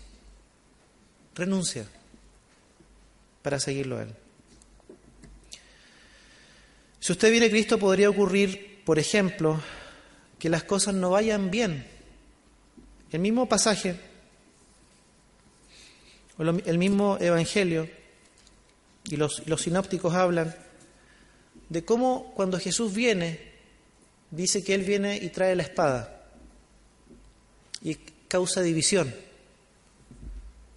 [1.34, 1.86] Renuncia
[3.42, 4.14] para seguirlo a Él.
[7.00, 9.60] Si usted viene a Cristo podría ocurrir, por ejemplo,
[10.38, 11.86] que las cosas no vayan bien.
[13.10, 13.96] El mismo pasaje
[16.40, 17.88] el mismo Evangelio
[19.04, 20.54] y los, sinópticos hablan
[21.68, 23.40] de cómo cuando Jesús viene,
[24.30, 26.24] dice que Él viene y trae la espada
[27.82, 27.94] y
[28.28, 29.12] causa división.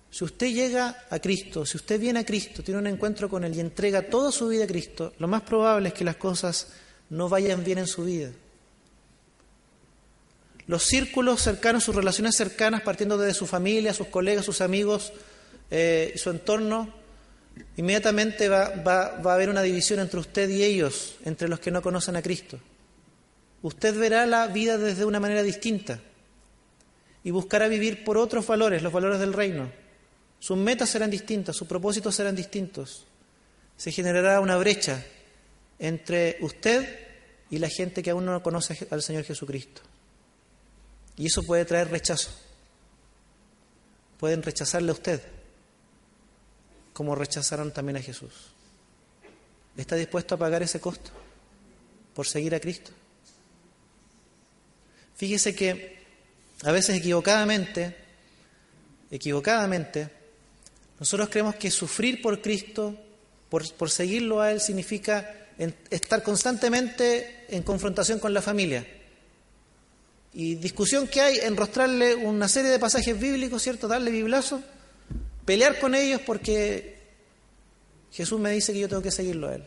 [0.09, 3.55] Si usted llega a Cristo, si usted viene a Cristo, tiene un encuentro con Él
[3.55, 6.73] y entrega toda su vida a Cristo, lo más probable es que las cosas
[7.09, 8.31] no vayan bien en su vida.
[10.67, 15.11] Los círculos cercanos, sus relaciones cercanas, partiendo desde su familia, sus colegas, sus amigos,
[15.75, 16.87] eh, su entorno,
[17.77, 21.71] inmediatamente va, va, va a haber una división entre usted y ellos, entre los que
[21.71, 22.59] no conocen a Cristo.
[23.63, 25.99] Usted verá la vida desde una manera distinta
[27.23, 29.71] y buscará vivir por otros valores, los valores del reino.
[30.37, 33.07] Sus metas serán distintas, sus propósitos serán distintos.
[33.75, 35.03] Se generará una brecha
[35.79, 36.99] entre usted
[37.49, 39.81] y la gente que aún no conoce al Señor Jesucristo.
[41.17, 42.29] Y eso puede traer rechazo.
[44.19, 45.42] Pueden rechazarle a usted
[46.93, 48.31] como rechazaron también a Jesús.
[49.75, 51.11] ¿Está dispuesto a pagar ese costo
[52.13, 52.91] por seguir a Cristo?
[55.15, 56.03] Fíjese que
[56.63, 57.95] a veces equivocadamente,
[59.09, 60.09] equivocadamente,
[60.99, 62.95] nosotros creemos que sufrir por Cristo,
[63.49, 65.47] por, seguirlo a Él, significa
[65.89, 68.85] estar constantemente en confrontación con la familia.
[70.33, 73.87] Y discusión que hay, enrostrarle una serie de pasajes bíblicos, ¿cierto?
[73.87, 74.63] Darle biblazo
[75.45, 76.97] pelear con ellos porque
[78.11, 79.63] Jesús me dice que yo tengo que seguirlo a Él.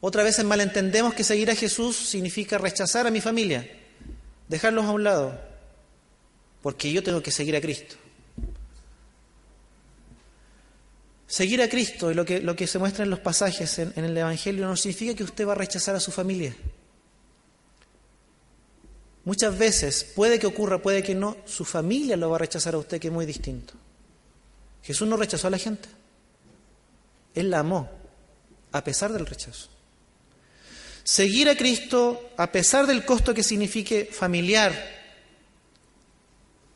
[0.00, 3.68] Otra vez malentendemos que seguir a Jesús significa rechazar a mi familia,
[4.48, 5.40] dejarlos a un lado,
[6.62, 7.96] porque yo tengo que seguir a Cristo.
[11.26, 14.16] Seguir a Cristo y lo que, lo que se muestra en los pasajes en el
[14.16, 16.54] Evangelio no significa que usted va a rechazar a su familia.
[19.24, 22.78] Muchas veces, puede que ocurra, puede que no, su familia lo va a rechazar a
[22.78, 23.74] usted, que es muy distinto.
[24.86, 25.88] Jesús no rechazó a la gente.
[27.34, 27.90] Él la amó,
[28.70, 29.68] a pesar del rechazo.
[31.02, 34.72] Seguir a Cristo, a pesar del costo que signifique familiar,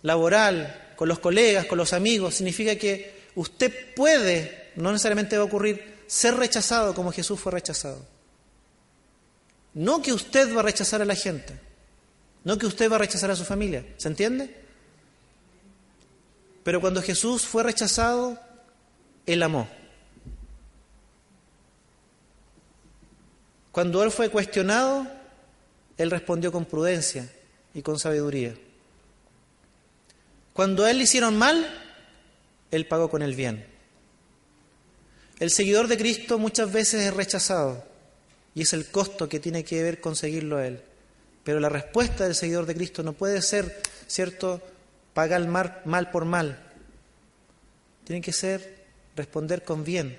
[0.02, 5.46] laboral, con los colegas, con los amigos, significa que usted puede, no necesariamente va a
[5.46, 8.04] ocurrir, ser rechazado como Jesús fue rechazado.
[9.72, 11.58] No que usted va a rechazar a la gente,
[12.42, 14.59] no que usted va a rechazar a su familia, ¿se entiende?
[16.62, 18.38] Pero cuando Jesús fue rechazado,
[19.26, 19.68] Él amó.
[23.72, 25.06] Cuando Él fue cuestionado,
[25.96, 27.30] Él respondió con prudencia
[27.72, 28.54] y con sabiduría.
[30.52, 31.66] Cuando a Él le hicieron mal,
[32.70, 33.64] Él pagó con el bien.
[35.38, 37.82] El seguidor de Cristo muchas veces es rechazado
[38.54, 40.82] y es el costo que tiene que ver conseguirlo a Él.
[41.44, 44.60] Pero la respuesta del seguidor de Cristo no puede ser, ¿cierto?,
[45.14, 46.58] pagar mal, mal por mal.
[48.04, 48.84] Tiene que ser
[49.16, 50.18] responder con bien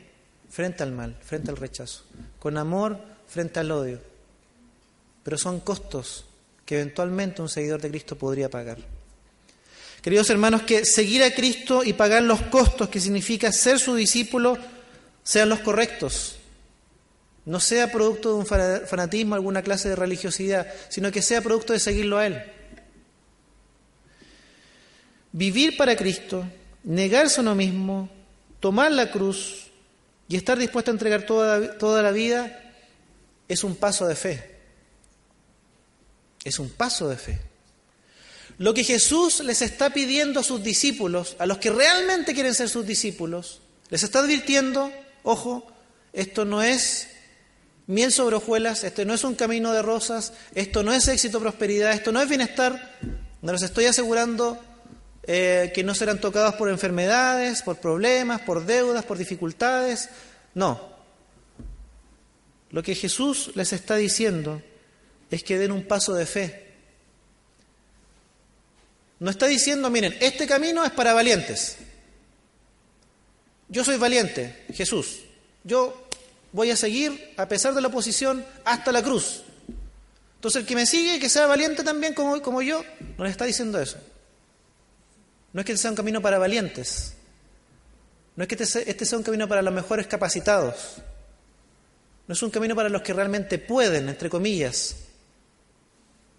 [0.50, 2.04] frente al mal, frente al rechazo,
[2.40, 4.00] con amor frente al odio.
[5.24, 6.26] Pero son costos
[6.66, 8.78] que eventualmente un seguidor de Cristo podría pagar.
[10.02, 14.58] Queridos hermanos, que seguir a Cristo y pagar los costos que significa ser su discípulo
[15.24, 16.38] sean los correctos.
[17.46, 21.80] No sea producto de un fanatismo, alguna clase de religiosidad, sino que sea producto de
[21.80, 22.44] seguirlo a Él.
[25.32, 26.46] Vivir para Cristo,
[26.84, 28.10] negarse a uno mismo,
[28.60, 29.68] tomar la cruz,
[30.28, 32.74] Y estar dispuesto a entregar toda, toda la vida
[33.50, 34.56] es un paso de fe.
[36.46, 37.42] Es un paso de fe.
[38.58, 42.70] Lo que Jesús les está pidiendo a sus discípulos, a los que realmente quieren ser
[42.70, 43.60] sus discípulos,
[43.90, 44.90] les está advirtiendo,
[45.24, 45.68] ojo,
[46.14, 47.10] esto no es
[47.88, 51.92] miel sobre hojuelas, esto no es un camino de rosas, esto no es éxito, prosperidad,
[51.92, 53.00] esto no es bienestar.
[53.42, 54.58] No les estoy asegurando
[55.24, 60.10] eh, que no serán tocados por enfermedades, por problemas, por deudas, por dificultades.
[60.56, 60.90] No.
[62.72, 64.62] Lo que Jesús les está diciendo
[65.30, 66.68] es que den un paso de fe.
[69.20, 71.78] No está diciendo, miren, este camino es para valientes.
[73.70, 75.20] Yo soy valiente, Jesús.
[75.64, 76.08] Yo
[76.52, 79.44] voy a seguir, a pesar de la oposición, hasta la cruz.
[80.36, 82.84] Entonces el que me sigue, que sea valiente también como, como yo,
[83.18, 83.98] no le está diciendo eso.
[85.54, 87.16] No es que este sea un camino para valientes.
[88.36, 90.98] No es que este, este sea un camino para los mejores capacitados.
[92.28, 94.96] No es un camino para los que realmente pueden, entre comillas.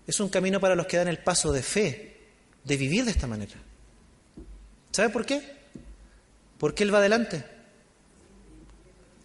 [0.06, 2.16] Es un camino para los que dan el paso de fe,
[2.64, 3.54] de vivir de esta manera.
[4.90, 5.42] ¿Sabe por qué?
[6.58, 7.44] Porque Él va adelante.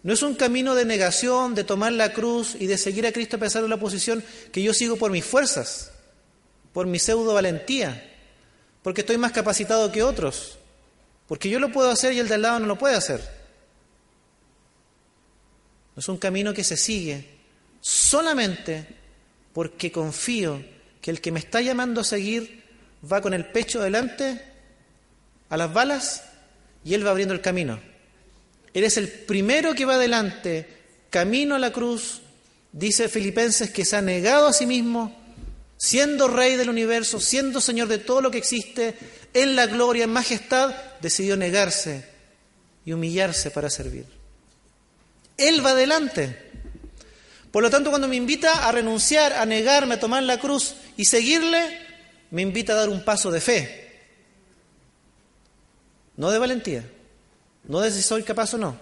[0.02, 3.36] No es un camino de negación, de tomar la cruz y de seguir a Cristo
[3.36, 4.22] a pesar de la oposición
[4.52, 5.90] que yo sigo por mis fuerzas,
[6.72, 8.17] por mi pseudo valentía,
[8.82, 10.58] porque estoy más capacitado que otros,
[11.26, 13.20] porque yo lo puedo hacer y el de al lado no lo puede hacer.
[15.96, 17.38] No es un camino que se sigue
[17.80, 18.86] solamente
[19.52, 20.62] porque confío
[21.00, 22.62] que el que me está llamando a seguir
[23.10, 24.40] va con el pecho delante
[25.48, 26.24] a las balas
[26.84, 27.80] y él va abriendo el camino.
[28.72, 30.68] Él es el primero que va adelante,
[31.10, 32.20] camino a la cruz,
[32.72, 35.17] dice Filipenses que se ha negado a sí mismo,
[35.78, 38.96] siendo rey del universo, siendo señor de todo lo que existe,
[39.32, 42.04] en la gloria, en majestad, decidió negarse
[42.84, 44.04] y humillarse para servir.
[45.36, 46.50] Él va adelante.
[47.52, 51.04] Por lo tanto, cuando me invita a renunciar, a negarme, a tomar la cruz y
[51.04, 51.78] seguirle,
[52.30, 53.88] me invita a dar un paso de fe,
[56.16, 56.84] no de valentía,
[57.64, 58.76] no de si soy capaz o no.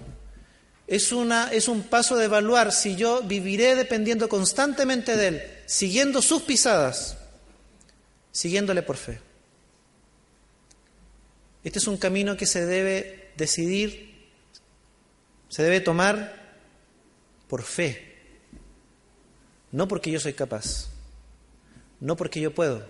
[0.86, 6.22] Es, una, es un paso de evaluar si yo viviré dependiendo constantemente de Él, siguiendo
[6.22, 7.18] sus pisadas,
[8.30, 9.20] siguiéndole por fe.
[11.64, 14.30] Este es un camino que se debe decidir,
[15.48, 16.32] se debe tomar
[17.48, 18.14] por fe,
[19.72, 20.88] no porque yo soy capaz,
[22.00, 22.86] no porque yo puedo,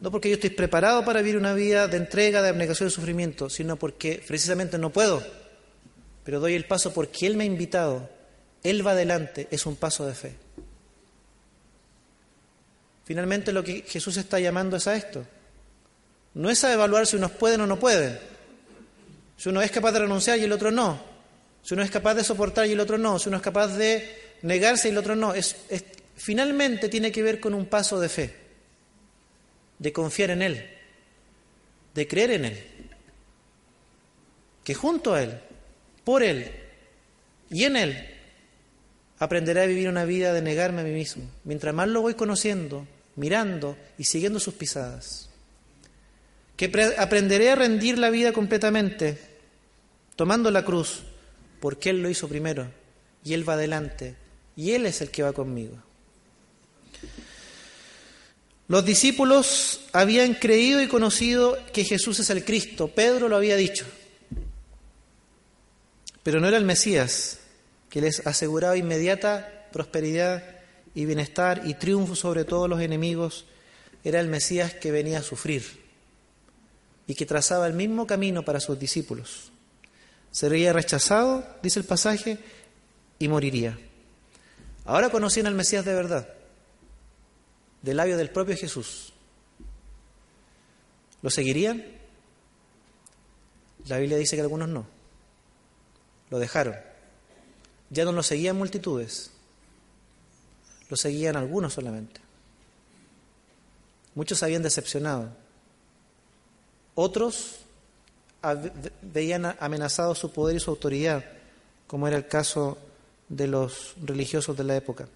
[0.00, 3.50] no porque yo estoy preparado para vivir una vida de entrega, de abnegación y sufrimiento,
[3.50, 5.22] sino porque precisamente no puedo,
[6.24, 8.08] pero doy el paso porque Él me ha invitado,
[8.62, 10.36] Él va adelante, es un paso de fe.
[13.10, 15.26] Finalmente lo que Jesús está llamando es a esto.
[16.34, 18.16] No es a evaluar si unos pueden o no pueden.
[19.36, 21.02] Si uno es capaz de renunciar y el otro no.
[21.60, 23.18] Si uno es capaz de soportar y el otro no.
[23.18, 25.34] Si uno es capaz de negarse y el otro no.
[25.34, 25.56] Es,
[26.14, 28.32] finalmente tiene que ver con un paso de fe
[29.80, 30.70] de confiar en Él,
[31.92, 32.64] de creer en Él,
[34.62, 35.36] que junto a Él,
[36.04, 36.48] por Él
[37.50, 38.06] y en Él,
[39.18, 42.86] aprenderé a vivir una vida de negarme a mí mismo, mientras más lo voy conociendo,
[43.20, 45.28] mirando y siguiendo sus pisadas.
[46.56, 49.18] Que aprenderé a rendir la vida completamente,
[50.16, 51.02] tomando la cruz,
[51.60, 52.70] porque Él lo hizo primero
[53.22, 54.16] y Él va adelante
[54.56, 55.76] y Él es el que va conmigo.
[58.68, 63.84] Los discípulos habían creído y conocido que Jesús es el Cristo, Pedro lo había dicho,
[66.22, 67.38] pero no era el Mesías
[67.90, 70.59] que les aseguraba inmediata prosperidad
[70.94, 73.46] y bienestar y triunfo sobre todos los enemigos,
[74.04, 75.64] era el Mesías que venía a sufrir
[77.06, 79.52] y que trazaba el mismo camino para sus discípulos.
[80.30, 82.38] Sería rechazado, dice el pasaje,
[83.18, 83.78] y moriría.
[84.84, 86.28] Ahora conocían al Mesías de verdad
[87.82, 89.12] del labio del propio Jesús.
[91.22, 91.84] ¿Lo seguirían?
[93.86, 94.86] La Biblia dice que algunos no.
[96.30, 96.76] Lo dejaron.
[97.90, 99.30] Ya no lo seguían multitudes.
[100.90, 102.20] Lo seguían algunos solamente.
[104.14, 105.30] Muchos habían decepcionado.
[106.94, 107.60] Otros
[109.00, 111.24] veían amenazado su poder y su autoridad,
[111.86, 112.76] como era el caso
[113.28, 115.08] de los religiosos de la época.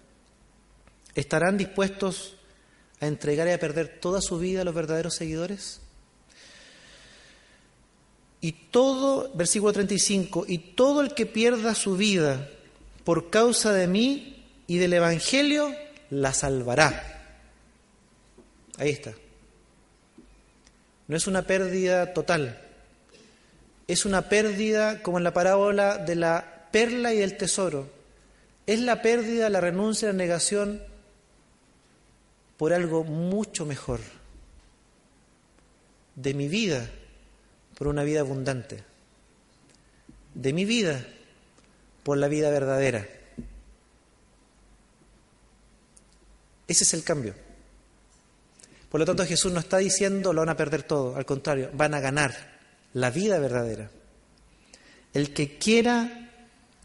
[1.13, 2.35] ¿Estarán dispuestos
[3.01, 5.81] a entregar y a perder toda su vida a los verdaderos seguidores?
[8.39, 12.49] Y todo, versículo 35, y todo el que pierda su vida
[13.03, 14.34] por causa de mí
[14.67, 15.73] y del Evangelio,
[16.09, 17.39] la salvará.
[18.77, 19.13] Ahí está.
[21.07, 22.61] No es una pérdida total,
[23.87, 27.95] es una pérdida como en la parábola de la perla y del tesoro
[28.67, 30.81] es la pérdida, la renuncia, la negación
[32.57, 33.99] por algo mucho mejor,
[36.15, 36.89] de mi vida
[37.77, 38.83] por una vida abundante,
[40.33, 41.05] de mi vida
[42.03, 43.07] por la vida verdadera.
[46.67, 47.33] Ese es el cambio.
[48.89, 51.93] Por lo tanto, Jesús no está diciendo lo van a perder todo, al contrario, van
[51.93, 52.55] a ganar
[52.93, 53.91] la vida verdadera.
[55.13, 56.31] El que quiera,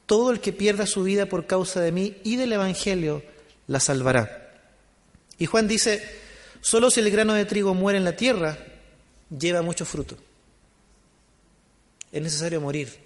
[0.06, 3.22] todo el que pierda su vida por causa de mí y del Evangelio,
[3.68, 4.50] la salvará.
[5.38, 6.02] Y Juan dice,
[6.60, 8.58] solo si el grano de trigo muere en la tierra,
[9.30, 10.16] lleva mucho fruto.
[12.12, 12.98] Es necesario morir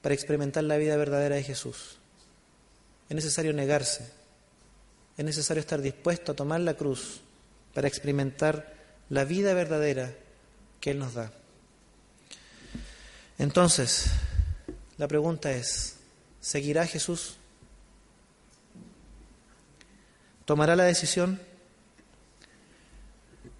[0.00, 1.98] para experimentar la vida verdadera de Jesús.
[3.08, 4.10] Es necesario negarse.
[5.16, 7.20] Es necesario estar dispuesto a tomar la cruz
[7.72, 8.74] para experimentar
[9.10, 10.12] la vida verdadera
[10.80, 11.32] que Él nos da.
[13.38, 14.06] Entonces,
[14.96, 15.96] la pregunta es,
[16.40, 17.36] ¿seguirá Jesús?
[20.44, 21.40] ¿Tomará la decisión?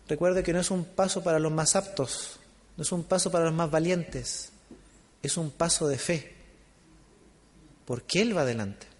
[0.06, 2.38] Recuerde que no es un paso para los más aptos,
[2.76, 4.50] no es un paso para los más valientes,
[5.22, 6.34] es un paso de fe,
[7.86, 8.93] porque Él va adelante.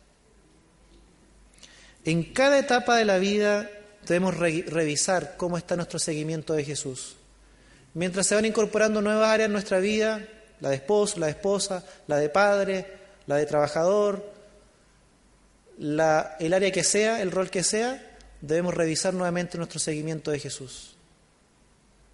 [2.05, 3.71] En cada etapa de la vida
[4.07, 7.17] debemos revisar cómo está nuestro seguimiento de Jesús.
[7.95, 10.27] Mientras se van incorporando nuevas áreas en nuestra vida,
[10.61, 12.87] la de esposo, la de esposa, la de padre,
[13.27, 14.33] la de trabajador,
[15.79, 16.01] el
[16.53, 20.97] área que sea, el rol que sea, debemos revisar nuevamente nuestro seguimiento de Jesús.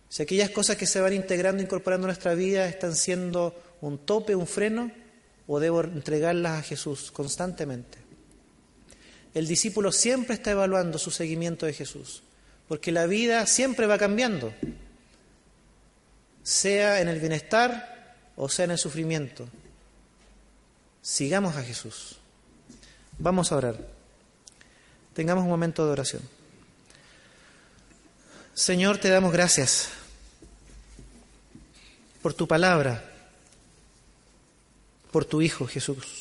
[0.09, 4.35] Si aquellas cosas que se van integrando, incorporando en nuestra vida están siendo un tope,
[4.35, 4.91] un freno,
[5.47, 7.99] o debo entregarlas a Jesús constantemente.
[9.35, 12.23] El discípulo siempre está evaluando su seguimiento de Jesús,
[12.69, 14.53] porque la vida siempre va cambiando,
[16.43, 19.49] sea en el bienestar o sea en el sufrimiento.
[21.03, 22.17] Sigamos a Jesús.
[23.19, 23.77] Vamos a orar.
[25.15, 26.23] Tengamos un momento de oración.
[28.55, 29.89] Señor, te damos gracias
[32.23, 33.05] por tu palabra,
[35.13, 36.20] por tu Hijo Jesús.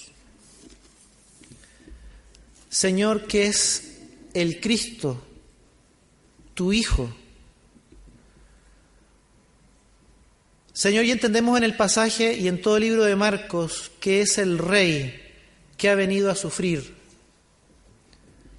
[2.70, 3.98] Señor, que es
[4.34, 5.22] el Cristo,
[6.54, 7.14] tu Hijo.
[10.72, 14.38] Señor, y entendemos en el pasaje y en todo el libro de Marcos que es
[14.38, 15.22] el Rey
[15.78, 16.94] que ha venido a sufrir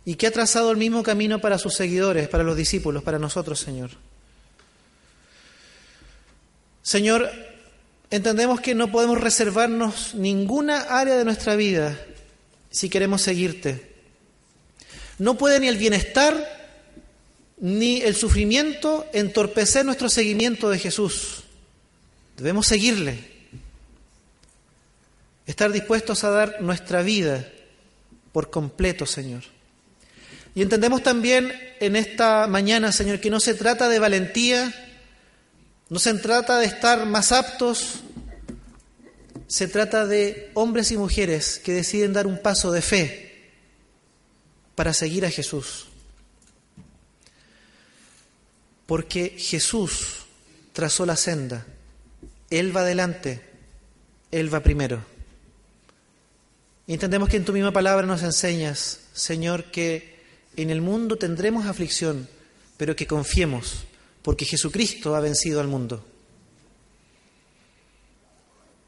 [0.04, 3.60] y que ha trazado el mismo camino para sus seguidores, para los discípulos, para nosotros,
[3.60, 3.90] Señor.
[6.82, 7.30] Señor,
[8.10, 11.98] entendemos que no podemos reservarnos ninguna área de nuestra vida
[12.70, 13.89] si queremos seguirte.
[15.20, 16.34] No puede ni el bienestar
[17.58, 21.44] ni el sufrimiento entorpecer nuestro seguimiento de Jesús.
[22.38, 23.18] Debemos seguirle.
[25.46, 27.46] Estar dispuestos a dar nuestra vida
[28.32, 29.42] por completo, Señor.
[30.54, 34.72] Y entendemos también en esta mañana, Señor, que no se trata de valentía,
[35.90, 37.96] no se trata de estar más aptos,
[39.48, 43.29] se trata de hombres y mujeres que deciden dar un paso de fe
[44.80, 45.88] para seguir a Jesús.
[48.86, 50.20] Porque Jesús
[50.72, 51.66] trazó la senda,
[52.48, 53.42] Él va adelante,
[54.30, 55.04] Él va primero.
[56.86, 60.18] Entendemos que en tu misma palabra nos enseñas, Señor, que
[60.56, 62.26] en el mundo tendremos aflicción,
[62.78, 63.84] pero que confiemos,
[64.22, 66.02] porque Jesucristo ha vencido al mundo.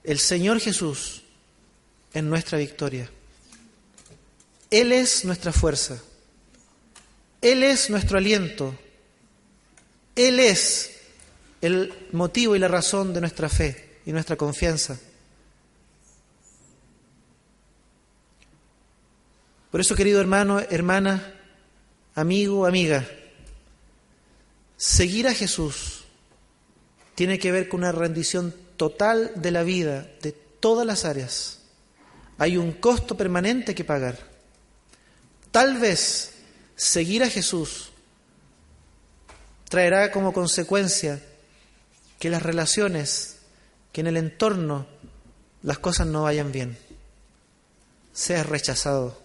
[0.05, 1.21] El Señor Jesús
[2.15, 3.11] es nuestra victoria.
[4.73, 6.03] Él es nuestra fuerza.
[7.43, 8.75] Él es nuestro aliento.
[10.17, 10.97] Él es
[11.61, 14.99] el motivo y la razón de nuestra fe y nuestra confianza.
[19.71, 21.35] Por eso, querido hermano, hermana,
[22.15, 23.07] amigo, amiga,
[24.79, 26.05] seguir a Jesús
[27.15, 31.59] tiene que ver con una rendición total de la vida, de todas las áreas.
[32.39, 34.32] Hay un costo permanente que pagar.
[35.53, 36.33] Tal vez
[36.77, 37.91] seguir a Jesús
[39.69, 41.23] traerá como consecuencia
[42.19, 43.37] que las relaciones,
[43.93, 44.87] que en el entorno
[45.63, 46.79] las cosas no vayan bien,
[48.15, 49.21] seas rechazado.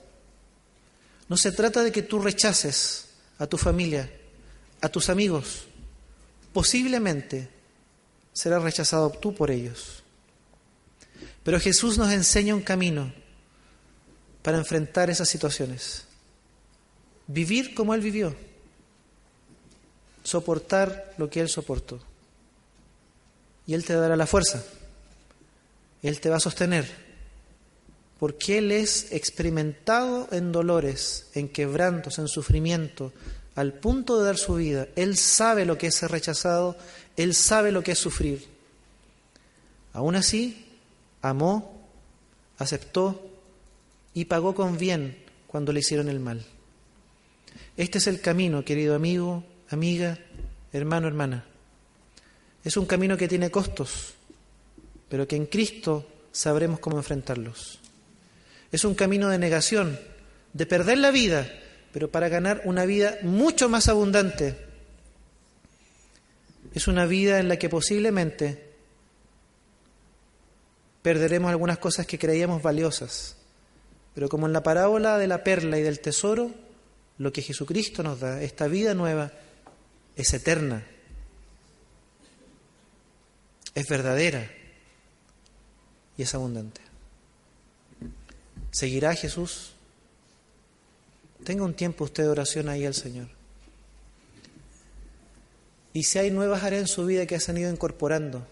[1.29, 3.05] No se trata de que tú rechaces
[3.39, 4.11] a tu familia,
[4.81, 5.63] a tus amigos.
[6.51, 7.49] Posiblemente
[8.33, 10.03] serás rechazado tú por ellos.
[11.43, 13.13] Pero Jesús nos enseña un camino
[14.41, 16.06] para enfrentar esas situaciones
[17.27, 18.35] vivir como Él vivió,
[20.23, 21.99] soportar lo que Él soportó.
[23.65, 24.63] Y Él te dará la fuerza,
[26.01, 26.89] Él te va a sostener,
[28.19, 33.11] porque Él es experimentado en dolores, en quebrantos, en sufrimiento,
[33.55, 34.87] al punto de dar su vida.
[34.95, 36.77] Él sabe lo que es ser rechazado,
[37.15, 38.47] Él sabe lo que es sufrir.
[39.93, 40.65] Aún así,
[41.21, 41.87] amó,
[42.57, 43.19] aceptó
[44.13, 45.17] y pagó con bien
[45.47, 46.45] cuando le hicieron el mal.
[47.77, 50.17] Este es el camino, querido amigo, amiga,
[50.73, 51.45] hermano, hermana.
[52.63, 54.15] Es un camino que tiene costos,
[55.07, 57.79] pero que en Cristo sabremos cómo enfrentarlos.
[58.71, 59.99] Es un camino de negación,
[60.53, 61.47] de perder la vida,
[61.93, 64.57] pero para ganar una vida mucho más abundante.
[66.73, 68.73] Es una vida en la que posiblemente
[71.03, 73.37] perderemos algunas cosas que creíamos valiosas,
[74.15, 76.66] pero como en la parábola de la perla y del tesoro,
[77.17, 79.31] lo que Jesucristo nos da, esta vida nueva,
[80.15, 80.85] es eterna,
[83.73, 84.49] es verdadera
[86.17, 86.81] y es abundante.
[88.71, 89.73] ¿Seguirá Jesús?
[91.43, 93.27] Tenga un tiempo usted de oración ahí al Señor.
[95.93, 98.45] Y si hay nuevas áreas en su vida que se han ido incorporando,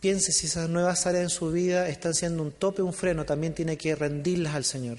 [0.00, 3.54] piense si esas nuevas áreas en su vida están siendo un tope, un freno, también
[3.54, 4.98] tiene que rendirlas al Señor.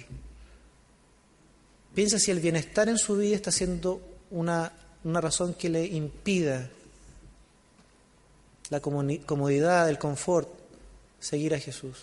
[1.96, 4.72] Piense si el bienestar en su vida está siendo una,
[5.06, 6.70] una razón que le impida
[8.70, 10.50] la comodidad, el confort,
[11.20, 11.98] seguir a Jesús.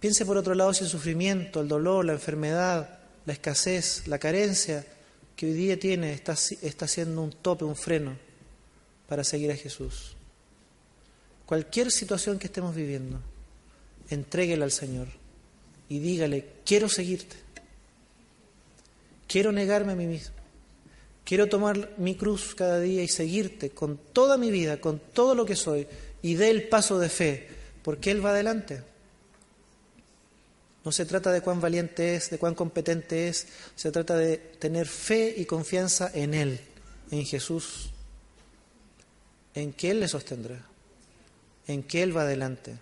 [0.00, 4.84] Piense por otro lado si el sufrimiento, el dolor, la enfermedad, la escasez, la carencia
[5.36, 8.16] que hoy día tiene está, está siendo un tope, un freno
[9.08, 10.16] para seguir a Jesús.
[11.44, 13.20] Cualquier situación que estemos viviendo,
[14.08, 15.08] entréguela al Señor
[15.88, 17.36] y dígale, quiero seguirte,
[19.32, 20.34] quiero negarme a mí mismo,
[21.24, 25.46] quiero tomar mi cruz cada día y seguirte con toda mi vida, con todo lo
[25.46, 25.86] que soy,
[26.20, 27.48] y dé el paso de fe,
[27.82, 28.82] porque Él va adelante.
[30.84, 34.86] No se trata de cuán valiente es, de cuán competente es, se trata de tener
[34.86, 36.60] fe y confianza en Él,
[37.10, 37.90] en Jesús,
[39.54, 40.60] en que Él le sostendrá,
[41.68, 42.74] en que Él va adelante.